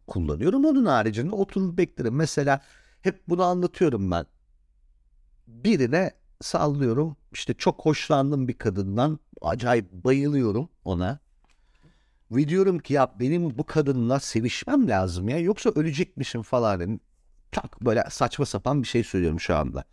kullanıyorum. 0.07 0.65
Onun 0.65 0.85
haricinde 0.85 1.35
oturup 1.35 1.79
beklerim. 1.79 2.15
Mesela 2.15 2.61
hep 3.03 3.29
bunu 3.29 3.43
anlatıyorum 3.43 4.11
ben. 4.11 4.27
Birine 5.47 6.22
sallıyorum 6.43 7.17
işte 7.33 7.55
çok 7.55 7.87
hoşlandım 7.87 8.49
bir 8.49 8.53
kadından 8.53 9.19
acayip 9.41 9.93
bayılıyorum 9.93 10.69
ona. 10.85 11.19
Ve 12.31 12.49
diyorum 12.49 12.79
ki 12.79 12.95
ya 12.95 13.15
benim 13.21 13.59
bu 13.59 13.67
kadınla 13.67 14.21
sevişmem 14.21 14.89
lazım 14.89 15.29
ya 15.29 15.39
yoksa 15.39 15.71
ölecekmişim 15.71 16.43
falan. 16.43 16.81
Yani, 16.81 17.01
tak 17.53 17.81
böyle 17.81 18.05
saçma 18.11 18.47
sapan 18.47 18.83
bir 18.83 18.89
şey 18.89 19.05
söylüyorum 19.05 19.41
şu 19.41 19.57
anda. 19.57 19.85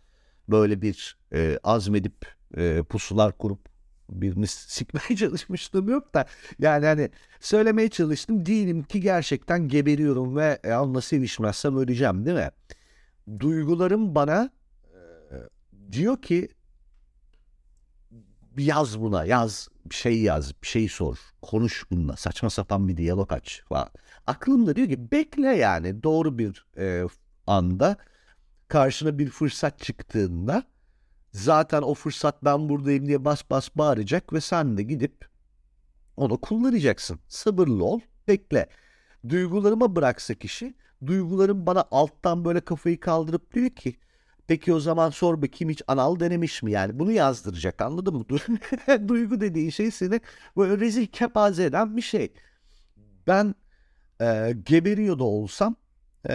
Böyle 0.48 0.82
bir 0.82 1.18
e, 1.32 1.58
azmedip 1.62 2.26
e, 2.56 2.82
pusular 2.82 3.38
kurup 3.38 3.68
birini 4.10 4.46
sikmeye 4.46 5.16
çalışmıştım 5.16 5.88
yok 5.88 6.14
da 6.14 6.26
yani 6.58 6.86
hani 6.86 7.10
söylemeye 7.40 7.88
çalıştım 7.88 8.46
değilim 8.46 8.82
ki 8.82 9.00
gerçekten 9.00 9.68
geberiyorum 9.68 10.36
ve 10.36 10.58
e, 10.64 10.74
onunla 10.74 11.00
sevişmezsem 11.00 11.76
öleceğim 11.76 12.26
değil 12.26 12.36
mi? 12.36 12.50
Duygularım 13.40 14.14
bana 14.14 14.50
diyor 15.92 16.22
ki 16.22 16.48
yaz 18.58 19.00
buna 19.00 19.24
yaz 19.24 19.68
bir 19.90 19.94
şey 19.94 20.22
yaz 20.22 20.52
bir 20.62 20.66
şey 20.66 20.88
sor 20.88 21.18
konuş 21.42 21.84
bununla 21.90 22.16
saçma 22.16 22.50
sapan 22.50 22.88
bir 22.88 22.96
diyalog 22.96 23.32
aç 23.32 23.62
falan. 23.68 23.88
Aklım 24.26 24.66
da 24.66 24.76
diyor 24.76 24.88
ki 24.88 25.10
bekle 25.12 25.56
yani 25.56 26.02
doğru 26.02 26.38
bir 26.38 26.66
e, 26.76 27.04
anda 27.46 27.96
karşına 28.68 29.18
bir 29.18 29.30
fırsat 29.30 29.78
çıktığında 29.78 30.62
zaten 31.32 31.82
o 31.82 31.94
fırsat 31.94 32.44
ben 32.44 32.68
buradayım 32.68 33.06
diye 33.06 33.24
bas 33.24 33.42
bas 33.50 33.68
bağıracak 33.74 34.32
ve 34.32 34.40
sen 34.40 34.78
de 34.78 34.82
gidip 34.82 35.30
onu 36.16 36.40
kullanacaksın. 36.40 37.20
Sabırlı 37.28 37.84
ol 37.84 38.00
bekle. 38.28 38.68
Duygularıma 39.28 39.96
bıraksa 39.96 40.34
kişi 40.34 40.74
duygularım 41.06 41.66
bana 41.66 41.84
alttan 41.90 42.44
böyle 42.44 42.60
kafayı 42.60 43.00
kaldırıp 43.00 43.54
diyor 43.54 43.70
ki 43.70 43.96
Peki 44.50 44.72
o 44.72 44.80
zaman 44.80 45.10
sor 45.10 45.42
bakayım 45.42 45.70
hiç 45.70 45.82
anal 45.86 46.20
denemiş 46.20 46.62
mi 46.62 46.72
yani? 46.72 46.98
Bunu 46.98 47.12
yazdıracak 47.12 47.82
anladın 47.82 48.14
mı? 48.16 48.24
Duygu 49.08 49.40
dediğin 49.40 49.70
şey 49.70 49.90
seni 49.90 50.20
böyle 50.56 50.80
rezil 50.80 51.06
kepaze 51.06 51.64
eden 51.64 51.96
bir 51.96 52.02
şey. 52.02 52.32
Ben 53.26 53.54
e, 54.20 54.54
geberiyor 54.66 55.18
da 55.18 55.24
olsam 55.24 55.76
e, 56.28 56.32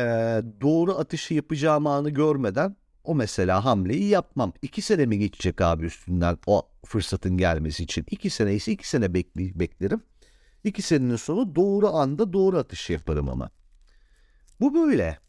doğru 0.61 0.91
atışı 0.97 1.33
yapacağım 1.33 1.87
anı 1.87 2.09
görmeden 2.09 2.75
o 3.03 3.15
mesela 3.15 3.65
hamleyi 3.65 4.07
yapmam. 4.07 4.53
İki 4.61 4.81
sene 4.81 5.05
mi 5.05 5.19
geçecek 5.19 5.61
abi 5.61 5.85
üstünden 5.85 6.37
o 6.47 6.69
fırsatın 6.85 7.37
gelmesi 7.37 7.83
için? 7.83 8.05
İki 8.11 8.29
sene 8.29 8.53
ise 8.53 8.71
iki 8.71 8.89
sene 8.89 9.13
bekle, 9.13 9.59
beklerim. 9.59 10.03
İki 10.63 10.81
senenin 10.81 11.15
sonu 11.15 11.55
doğru 11.55 11.87
anda 11.87 12.33
doğru 12.33 12.57
atış 12.57 12.89
yaparım 12.89 13.29
ama. 13.29 13.49
Bu 14.59 14.73
böyle. 14.73 15.19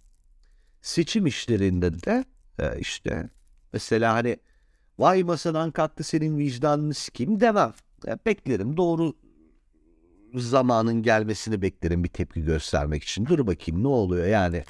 Seçim 0.82 1.26
işlerinde 1.26 2.02
de 2.02 2.24
ee, 2.58 2.78
işte 2.78 3.30
mesela 3.72 4.14
hani 4.14 4.36
vay 4.98 5.22
masadan 5.22 5.70
kalktı 5.70 6.04
senin 6.04 6.38
vicdanını 6.38 6.94
sikeyim 6.94 7.40
demem. 7.40 7.72
Ya 8.06 8.18
beklerim 8.26 8.76
doğru 8.76 9.16
zamanın 10.34 11.02
gelmesini 11.02 11.62
beklerim 11.62 12.04
bir 12.04 12.08
tepki 12.08 12.42
göstermek 12.42 13.02
için. 13.02 13.26
Dur 13.26 13.46
bakayım 13.46 13.82
ne 13.82 13.88
oluyor 13.88 14.26
yani. 14.26 14.64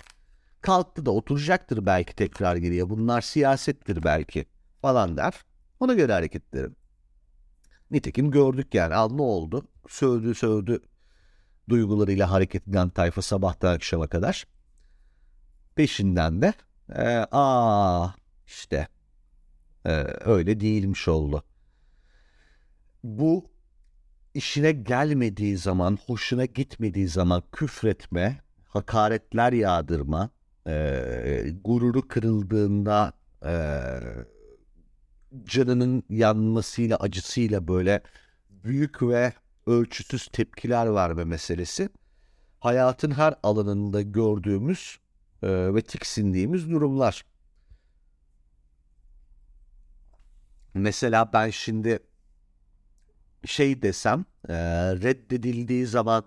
Kalktı 0.61 1.07
da 1.07 1.11
oturacaktır 1.11 1.87
belki 1.87 2.17
tekrar 2.17 2.57
geriye. 2.57 2.91
Bunlar 2.91 3.21
siyasettir 3.21 4.05
belki 4.05 4.47
falan 4.83 5.17
der. 5.17 5.35
Ona 5.81 5.95
göre 5.95 6.13
hareket 6.13 6.55
ederim. 6.55 6.77
Nitekim 7.91 8.31
gördük 8.31 8.75
yani. 8.75 8.95
Al 8.95 9.13
ne 9.13 9.23
oldu? 9.23 9.69
Sövdü 9.89 10.35
sövdü 10.35 10.81
duygularıyla 11.69 12.31
hareket 12.31 12.69
eden 12.69 12.89
tayfa 12.89 13.23
sabahtan 13.23 13.75
akşama 13.75 14.07
kadar. 14.07 14.47
Peşinden 15.75 16.43
de 16.43 16.53
e, 16.95 17.27
aa 17.33 18.09
işte 18.47 18.89
e, 19.85 19.91
öyle 20.25 20.61
değilmiş 20.61 21.09
oldu. 21.09 21.45
Bu 23.05 23.51
işine 24.35 24.73
gelmediği 24.73 25.57
zaman, 25.57 25.99
hoşuna 26.07 26.45
gitmediği 26.45 27.09
zaman 27.09 27.43
küfretme, 27.53 28.41
hakaretler 28.69 29.53
yağdırma, 29.53 30.31
e, 30.67 31.53
gururu 31.65 32.09
kırıldığında 32.09 33.13
e, 33.45 33.55
canının 35.45 36.03
yanmasıyla, 36.11 36.97
acısıyla 36.97 37.69
böyle 37.69 38.03
büyük 38.51 39.03
ve 39.03 39.33
ölçüsüz 39.67 40.27
tepkiler 40.27 40.95
verme 40.95 41.25
meselesi 41.25 41.89
hayatın 42.61 43.11
her 43.11 43.35
alanında 43.43 44.03
gördüğümüz 44.03 44.99
e, 45.47 45.75
ve 45.75 45.83
tiksindiğimiz 45.83 46.71
durumlar. 46.71 47.25
Mesela 50.75 51.33
ben 51.33 51.51
şimdi 51.51 51.99
şey 53.45 53.83
desem 53.83 54.25
e, 54.49 54.55
reddedildiği 54.97 55.87
zaman 55.87 56.25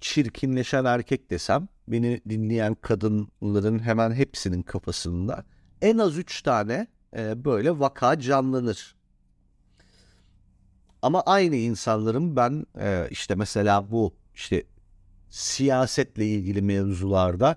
çirkinleşen 0.00 0.84
erkek 0.84 1.30
desem 1.30 1.68
beni 1.88 2.20
dinleyen 2.28 2.74
kadınların 2.74 3.78
hemen 3.78 4.12
hepsinin 4.12 4.62
kafasında 4.62 5.44
en 5.82 5.98
az 5.98 6.18
üç 6.18 6.42
tane 6.42 6.86
e, 7.16 7.44
böyle 7.44 7.78
vaka 7.78 8.20
canlanır. 8.20 8.96
Ama 11.02 11.22
aynı 11.22 11.56
insanların 11.56 12.36
ben 12.36 12.66
e, 12.80 13.08
işte 13.10 13.34
mesela 13.34 13.90
bu 13.90 14.14
işte 14.34 14.64
siyasetle 15.30 16.26
ilgili 16.26 16.62
mevzularda 16.62 17.56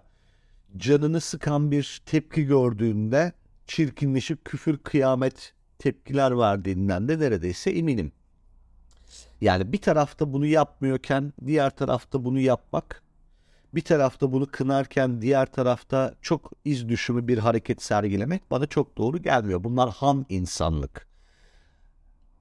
canını 0.78 1.22
sıkan 1.22 1.72
bir 1.72 2.02
tepki 2.06 2.46
gördüğünde 2.46 3.34
çirkinleşip 3.68 4.46
küfür 4.46 4.78
kıyamet 4.78 5.54
tepkiler 5.80 6.38
verdiğinden 6.38 7.08
de 7.08 7.20
neredeyse 7.20 7.72
eminim. 7.72 8.12
Yani 9.42 9.74
bir 9.74 9.78
tarafta 9.78 10.34
bunu 10.34 10.46
yapmıyorken 10.46 11.34
diğer 11.46 11.70
tarafta 11.70 12.26
bunu 12.26 12.40
yapmak, 12.40 13.04
bir 13.74 13.82
tarafta 13.82 14.32
bunu 14.32 14.48
kınarken 14.48 15.22
diğer 15.22 15.46
tarafta 15.46 16.16
çok 16.22 16.52
iz 16.66 16.90
düşümü 16.90 17.28
bir 17.28 17.38
hareket 17.38 17.82
sergilemek 17.82 18.52
bana 18.52 18.66
çok 18.68 18.98
doğru 18.98 19.18
gelmiyor. 19.18 19.64
Bunlar 19.64 19.90
ham 19.90 20.26
insanlık. 20.30 21.08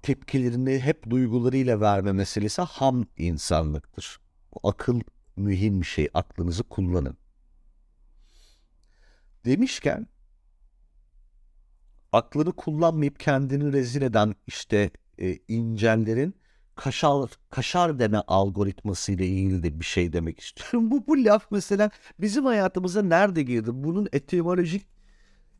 Tepkilerini 0.02 0.80
hep 0.80 1.10
duygularıyla 1.10 1.80
verme 1.80 2.12
meselesi 2.12 2.62
ham 2.62 3.06
insanlıktır. 3.16 4.20
Akıl 4.62 5.00
mühim 5.40 5.80
bir 5.80 5.86
şey. 5.86 6.08
Aklınızı 6.14 6.62
kullanın. 6.62 7.16
Demişken 9.44 10.06
aklını 12.12 12.52
kullanmayıp 12.52 13.20
kendini 13.20 13.72
rezil 13.72 14.02
eden 14.02 14.34
işte 14.46 14.90
e, 15.18 15.38
incellerin 15.48 16.34
kaşar 16.76 17.30
kaşar 17.50 17.98
deme 17.98 18.18
algoritması 18.18 19.12
ile 19.12 19.26
ilgili 19.26 19.62
de 19.62 19.80
bir 19.80 19.84
şey 19.84 20.12
demek 20.12 20.40
istiyorum. 20.40 20.90
Bu 20.90 21.06
bu 21.06 21.24
laf 21.24 21.46
mesela 21.50 21.90
bizim 22.20 22.44
hayatımıza 22.44 23.02
nerede 23.02 23.42
girdi? 23.42 23.70
Bunun 23.72 24.08
etimolojik 24.12 24.86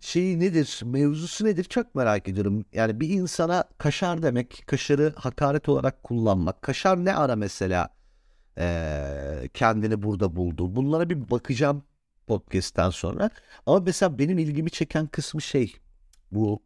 şeyi 0.00 0.40
nedir? 0.40 0.80
Mevzusu 0.84 1.44
nedir? 1.44 1.64
Çok 1.64 1.94
merak 1.94 2.28
ediyorum. 2.28 2.64
Yani 2.72 3.00
bir 3.00 3.08
insana 3.08 3.64
kaşar 3.78 4.22
demek, 4.22 4.64
kaşarı 4.66 5.12
hakaret 5.16 5.68
olarak 5.68 6.02
kullanmak. 6.02 6.62
Kaşar 6.62 7.04
ne 7.04 7.14
ara 7.14 7.36
mesela 7.36 7.88
e, 8.60 9.48
kendini 9.54 10.02
burada 10.02 10.36
buldu? 10.36 10.76
Bunlara 10.76 11.10
bir 11.10 11.30
bakacağım 11.30 11.82
podcast'ten 12.26 12.90
sonra. 12.90 13.30
Ama 13.66 13.80
mesela 13.80 14.18
benim 14.18 14.38
ilgimi 14.38 14.70
çeken 14.70 15.06
kısmı 15.06 15.42
şey 15.42 15.76
bu 16.32 16.62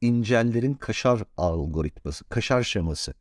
incellerin 0.00 0.74
kaşar 0.74 1.22
algoritması, 1.36 2.24
kaşar 2.24 2.62
şeması. 2.62 3.14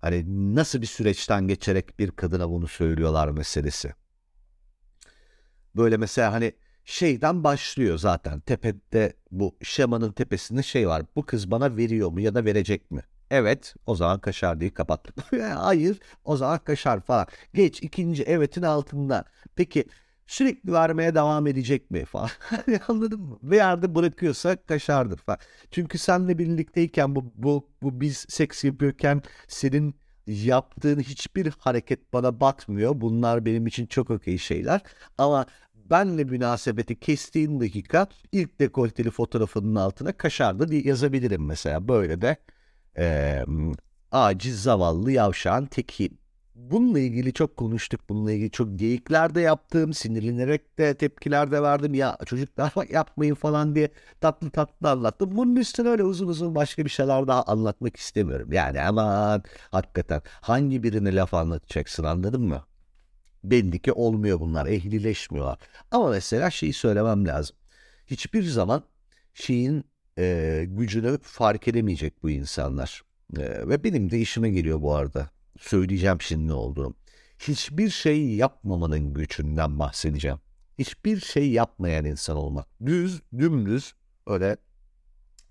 Hani 0.00 0.24
nasıl 0.54 0.80
bir 0.82 0.86
süreçten 0.86 1.48
geçerek 1.48 1.98
bir 1.98 2.10
kadına 2.10 2.50
bunu 2.50 2.68
söylüyorlar 2.68 3.28
meselesi. 3.28 3.94
Böyle 5.76 5.96
mesela 5.96 6.32
hani 6.32 6.52
şeyden 6.84 7.44
başlıyor 7.44 7.98
zaten. 7.98 8.40
Tepede 8.40 9.16
bu 9.30 9.56
şemanın 9.62 10.12
tepesinde 10.12 10.62
şey 10.62 10.88
var. 10.88 11.02
Bu 11.16 11.26
kız 11.26 11.50
bana 11.50 11.76
veriyor 11.76 12.10
mu 12.10 12.20
ya 12.20 12.34
da 12.34 12.44
verecek 12.44 12.90
mi? 12.90 13.02
Evet 13.30 13.74
o 13.86 13.94
zaman 13.94 14.20
kaşar 14.20 14.60
diye 14.60 14.74
kapattık. 14.74 15.32
Hayır 15.56 16.00
o 16.24 16.36
zaman 16.36 16.58
kaşar 16.58 17.00
falan. 17.00 17.26
Geç 17.54 17.82
ikinci 17.82 18.22
evetin 18.22 18.62
altında. 18.62 19.24
Peki 19.56 19.84
sürekli 20.26 20.72
vermeye 20.72 21.14
devam 21.14 21.46
edecek 21.46 21.90
mi 21.90 22.04
falan. 22.04 22.30
Anladın 22.88 23.20
mı? 23.20 23.38
Bir 23.42 23.56
yerde 23.56 23.94
bırakıyorsa 23.94 24.56
kaşardır 24.56 25.18
falan. 25.18 25.38
Çünkü 25.70 25.98
senle 25.98 26.38
birlikteyken 26.38 27.14
bu, 27.14 27.32
bu, 27.34 27.68
bu 27.82 28.00
biz 28.00 28.26
seks 28.28 28.64
yapıyorken 28.64 29.22
senin 29.48 29.94
yaptığın 30.26 31.00
hiçbir 31.00 31.52
hareket 31.58 32.12
bana 32.12 32.40
batmıyor. 32.40 33.00
Bunlar 33.00 33.44
benim 33.44 33.66
için 33.66 33.86
çok 33.86 34.10
okey 34.10 34.38
şeyler. 34.38 34.80
Ama 35.18 35.46
benle 35.74 36.24
münasebeti 36.24 37.00
kestiğin 37.00 37.60
dakika 37.60 38.06
ilk 38.32 38.60
dekolteli 38.60 39.10
fotoğrafının 39.10 39.74
altına 39.74 40.12
kaşardı 40.12 40.68
diye 40.68 40.82
yazabilirim 40.82 41.46
mesela. 41.46 41.88
Böyle 41.88 42.20
de 42.22 42.36
e, 42.98 43.44
aciz 44.12 44.62
zavallı 44.62 45.12
yavşağın 45.12 45.66
tekiyim 45.66 46.20
bununla 46.70 46.98
ilgili 46.98 47.32
çok 47.32 47.56
konuştuk. 47.56 48.00
Bununla 48.08 48.32
ilgili 48.32 48.50
çok 48.50 48.78
geyikler 48.78 49.34
de 49.34 49.40
yaptım. 49.40 49.94
Sinirlenerek 49.94 50.78
de 50.78 50.94
tepkiler 50.94 51.50
de 51.50 51.62
verdim. 51.62 51.94
Ya 51.94 52.18
çocuklar 52.26 52.72
yapmayın 52.90 53.34
falan 53.34 53.74
diye 53.74 53.90
tatlı 54.20 54.50
tatlı 54.50 54.90
anlattım. 54.90 55.36
Bunun 55.36 55.56
üstüne 55.56 55.88
öyle 55.88 56.04
uzun 56.04 56.28
uzun 56.28 56.54
başka 56.54 56.84
bir 56.84 56.90
şeyler 56.90 57.28
daha 57.28 57.42
anlatmak 57.42 57.96
istemiyorum. 57.96 58.52
Yani 58.52 58.82
aman 58.82 59.42
hakikaten 59.70 60.22
hangi 60.40 60.82
birine 60.82 61.14
laf 61.14 61.34
anlatacaksın 61.34 62.04
anladın 62.04 62.42
mı? 62.42 62.64
Belli 63.44 63.92
olmuyor 63.92 64.40
bunlar. 64.40 64.66
Ehlileşmiyorlar. 64.66 65.58
Ama 65.90 66.10
mesela 66.10 66.50
şeyi 66.50 66.72
söylemem 66.72 67.26
lazım. 67.26 67.56
Hiçbir 68.06 68.42
zaman 68.42 68.82
şeyin 69.34 69.84
e, 70.20 70.64
gücünü 70.68 71.18
fark 71.22 71.68
edemeyecek 71.68 72.22
bu 72.22 72.30
insanlar. 72.30 73.02
E, 73.36 73.68
ve 73.68 73.84
benim 73.84 74.10
de 74.10 74.20
işime 74.20 74.50
geliyor 74.50 74.82
bu 74.82 74.94
arada 74.94 75.30
söyleyeceğim 75.58 76.20
şimdi 76.20 76.48
ne 76.48 76.52
olduğunu. 76.52 76.94
Hiçbir 77.38 77.90
şey 77.90 78.34
yapmamanın 78.34 79.14
gücünden 79.14 79.78
bahsedeceğim. 79.78 80.38
Hiçbir 80.78 81.20
şey 81.20 81.50
yapmayan 81.50 82.04
insan 82.04 82.36
olmak. 82.36 82.66
Düz, 82.86 83.22
dümdüz, 83.38 83.94
öyle 84.26 84.56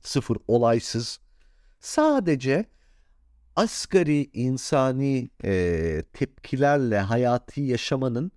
sıfır 0.01 0.37
olaysız. 0.47 1.19
Sadece 1.79 2.65
asgari 3.55 4.29
insani 4.33 5.29
e, 5.43 6.03
tepkilerle 6.13 6.99
hayatı 6.99 7.61
yaşamanın 7.61 8.31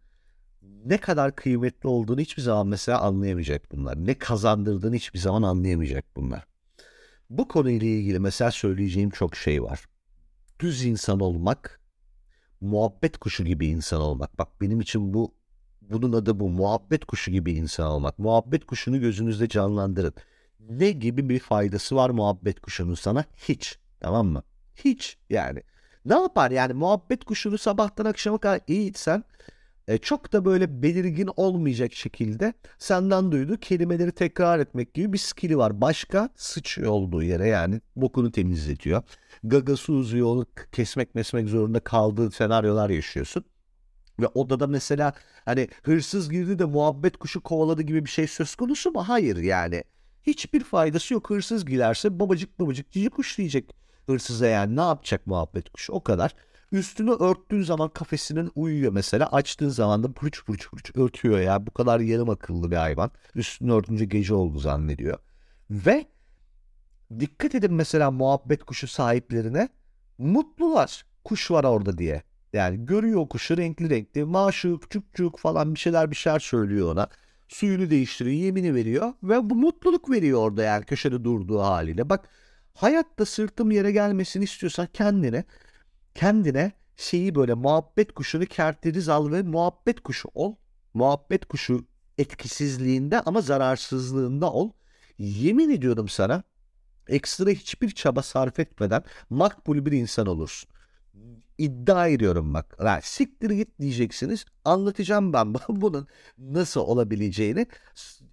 ne 0.84 0.98
kadar 0.98 1.36
kıymetli 1.36 1.88
olduğunu 1.88 2.20
hiçbir 2.20 2.42
zaman 2.42 2.66
mesela 2.66 3.00
anlayamayacak 3.00 3.72
bunlar. 3.72 4.06
Ne 4.06 4.14
kazandırdığını 4.18 4.94
hiçbir 4.94 5.18
zaman 5.18 5.42
anlayamayacak 5.42 6.04
bunlar. 6.16 6.46
Bu 7.30 7.48
konuyla 7.48 7.86
ilgili 7.86 8.18
mesela 8.18 8.50
söyleyeceğim 8.50 9.10
çok 9.10 9.36
şey 9.36 9.62
var 9.62 9.84
düz 10.62 10.84
insan 10.84 11.20
olmak, 11.20 11.80
muhabbet 12.60 13.18
kuşu 13.18 13.44
gibi 13.44 13.66
insan 13.66 14.00
olmak. 14.00 14.38
Bak 14.38 14.60
benim 14.60 14.80
için 14.80 15.14
bu 15.14 15.34
bunun 15.80 16.12
adı 16.12 16.40
bu. 16.40 16.48
Muhabbet 16.48 17.04
kuşu 17.04 17.30
gibi 17.30 17.52
insan 17.52 17.86
olmak. 17.86 18.18
Muhabbet 18.18 18.66
kuşunu 18.66 19.00
gözünüzde 19.00 19.48
canlandırın. 19.48 20.14
Ne 20.60 20.90
gibi 20.90 21.28
bir 21.28 21.38
faydası 21.38 21.96
var 21.96 22.10
muhabbet 22.10 22.60
kuşunun 22.60 22.94
sana? 22.94 23.24
Hiç. 23.36 23.78
Tamam 24.00 24.26
mı? 24.26 24.42
Hiç 24.84 25.18
yani. 25.30 25.62
Ne 26.04 26.14
yapar 26.14 26.50
yani 26.50 26.72
muhabbet 26.72 27.24
kuşunu 27.24 27.58
sabahtan 27.58 28.04
akşama 28.04 28.38
kadar 28.38 28.60
eğitsen 28.68 29.24
e, 29.88 29.98
çok 29.98 30.32
da 30.32 30.44
böyle 30.44 30.82
belirgin 30.82 31.28
olmayacak 31.36 31.92
şekilde 31.92 32.54
senden 32.78 33.32
duyduğu 33.32 33.56
kelimeleri 33.56 34.12
tekrar 34.12 34.58
etmek 34.58 34.94
gibi 34.94 35.12
bir 35.12 35.18
skili 35.18 35.58
var. 35.58 35.80
Başka 35.80 36.28
sıçıyor 36.36 36.90
olduğu 36.90 37.22
yere 37.22 37.48
yani 37.48 37.80
bokunu 37.96 38.32
temizletiyor. 38.32 39.02
Gagası 39.44 39.92
uzuyor 39.92 40.26
onu 40.26 40.46
kesmek 40.72 41.14
mesmek 41.14 41.48
zorunda 41.48 41.80
kaldığı 41.80 42.30
senaryolar 42.30 42.90
yaşıyorsun. 42.90 43.44
Ve 44.20 44.26
odada 44.26 44.66
mesela 44.66 45.12
hani 45.44 45.68
hırsız 45.82 46.30
girdi 46.30 46.58
de 46.58 46.64
muhabbet 46.64 47.16
kuşu 47.16 47.40
kovaladı 47.40 47.82
gibi 47.82 48.04
bir 48.04 48.10
şey 48.10 48.26
söz 48.26 48.54
konusu 48.54 48.90
mu? 48.90 49.08
Hayır 49.08 49.36
yani. 49.36 49.84
Hiçbir 50.22 50.64
faydası 50.64 51.14
yok. 51.14 51.30
Hırsız 51.30 51.64
girerse 51.64 52.20
babacık 52.20 52.60
babacık 52.60 52.90
cici 52.90 53.10
kuş 53.10 53.38
diyecek 53.38 53.74
hırsıza 54.06 54.46
yani. 54.46 54.76
Ne 54.76 54.80
yapacak 54.80 55.26
muhabbet 55.26 55.70
kuşu? 55.70 55.92
O 55.92 56.02
kadar. 56.02 56.34
Üstünü 56.72 57.10
örttüğün 57.10 57.62
zaman 57.62 57.88
kafesinin 57.88 58.50
uyuyor 58.54 58.92
mesela. 58.92 59.26
Açtığın 59.26 59.68
zaman 59.68 60.02
da 60.02 60.12
pırç 60.12 60.44
pırç 60.44 60.70
pırç 60.70 60.96
örtüyor 60.96 61.38
ya. 61.40 61.66
Bu 61.66 61.70
kadar 61.70 62.00
yarım 62.00 62.30
akıllı 62.30 62.70
bir 62.70 62.76
hayvan. 62.76 63.10
Üstünü 63.34 63.72
örtünce 63.72 64.04
gece 64.04 64.34
oldu 64.34 64.58
zannediyor. 64.58 65.18
Ve 65.70 66.06
dikkat 67.20 67.54
edin 67.54 67.74
mesela 67.74 68.10
muhabbet 68.10 68.64
kuşu 68.64 68.88
sahiplerine. 68.88 69.68
Mutlular. 70.18 71.04
Kuş 71.24 71.50
var 71.50 71.64
orada 71.64 71.98
diye. 71.98 72.22
Yani 72.52 72.86
görüyor 72.86 73.28
kuşu 73.28 73.56
renkli 73.56 73.90
renkli. 73.90 74.24
Maşuk, 74.24 74.82
çuk 75.14 75.38
falan 75.38 75.74
bir 75.74 75.80
şeyler 75.80 76.10
bir 76.10 76.16
şeyler 76.16 76.38
söylüyor 76.38 76.92
ona. 76.92 77.08
Suyunu 77.48 77.90
değiştiriyor, 77.90 78.36
yemini 78.36 78.74
veriyor. 78.74 79.12
Ve 79.22 79.50
bu 79.50 79.54
mutluluk 79.54 80.10
veriyor 80.10 80.38
orada 80.40 80.62
yani 80.62 80.84
köşede 80.84 81.24
durduğu 81.24 81.60
haliyle. 81.60 82.10
Bak 82.10 82.28
hayatta 82.74 83.24
sırtım 83.24 83.70
yere 83.70 83.92
gelmesini 83.92 84.44
istiyorsan 84.44 84.88
kendine 84.92 85.44
kendine 86.14 86.72
şeyi 86.96 87.34
böyle 87.34 87.54
muhabbet 87.54 88.12
kuşunu 88.12 88.46
kerteriz 88.46 89.08
al 89.08 89.32
ve 89.32 89.42
muhabbet 89.42 90.00
kuşu 90.00 90.28
ol. 90.34 90.54
Muhabbet 90.94 91.46
kuşu 91.46 91.86
etkisizliğinde 92.18 93.20
ama 93.20 93.40
zararsızlığında 93.40 94.52
ol. 94.52 94.70
Yemin 95.18 95.70
ediyorum 95.70 96.08
sana 96.08 96.42
ekstra 97.08 97.50
hiçbir 97.50 97.90
çaba 97.90 98.22
sarf 98.22 98.58
etmeden 98.58 99.04
makbul 99.30 99.86
bir 99.86 99.92
insan 99.92 100.26
olursun. 100.26 100.70
İddia 101.58 102.08
ediyorum 102.08 102.54
bak. 102.54 102.76
Yani 102.84 103.02
siktir 103.02 103.50
git 103.50 103.80
diyeceksiniz. 103.80 104.44
Anlatacağım 104.64 105.32
ben 105.32 105.54
bunun 105.68 106.06
nasıl 106.38 106.80
olabileceğini. 106.80 107.66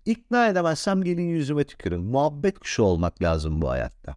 İkna 0.05 0.47
edemezsem 0.47 1.03
gelin 1.03 1.29
yüzüme 1.29 1.63
tükürün. 1.63 2.01
Muhabbet 2.01 2.59
kuşu 2.59 2.83
olmak 2.83 3.21
lazım 3.21 3.61
bu 3.61 3.69
hayatta. 3.69 4.15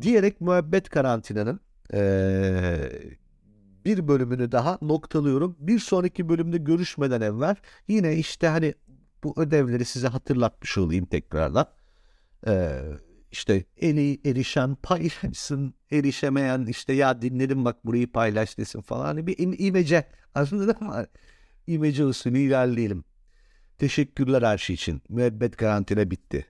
Diyerek 0.00 0.40
muhabbet 0.40 0.88
karantinanın 0.88 1.60
bir 3.84 4.08
bölümünü 4.08 4.52
daha 4.52 4.78
noktalıyorum. 4.82 5.56
Bir 5.58 5.78
sonraki 5.78 6.28
bölümde 6.28 6.58
görüşmeden 6.58 7.20
evvel 7.20 7.56
yine 7.88 8.16
işte 8.16 8.48
hani 8.48 8.74
bu 9.24 9.34
ödevleri 9.36 9.84
size 9.84 10.08
hatırlatmış 10.08 10.78
olayım 10.78 11.06
tekrardan. 11.06 11.66
Ee, 12.46 12.82
işte 13.30 13.64
eli 13.76 14.20
erişen 14.30 14.74
paylaşsın, 14.74 15.74
erişemeyen 15.90 16.66
işte 16.66 16.92
ya 16.92 17.22
dinledim 17.22 17.64
bak 17.64 17.86
burayı 17.86 18.12
paylaş 18.12 18.58
desin 18.58 18.80
falan. 18.80 19.04
Hani 19.04 19.26
bir 19.26 19.38
im 19.38 19.54
imece 19.58 20.08
aslında 20.34 20.68
da 20.80 21.06
imece 21.66 22.04
usulü 22.04 22.38
ilerleyelim. 22.38 23.04
Teşekkürler 23.78 24.42
her 24.42 24.58
şey 24.58 24.74
için. 24.74 25.02
Müebbet 25.08 25.58
garantine 25.58 26.10
bitti. 26.10 26.46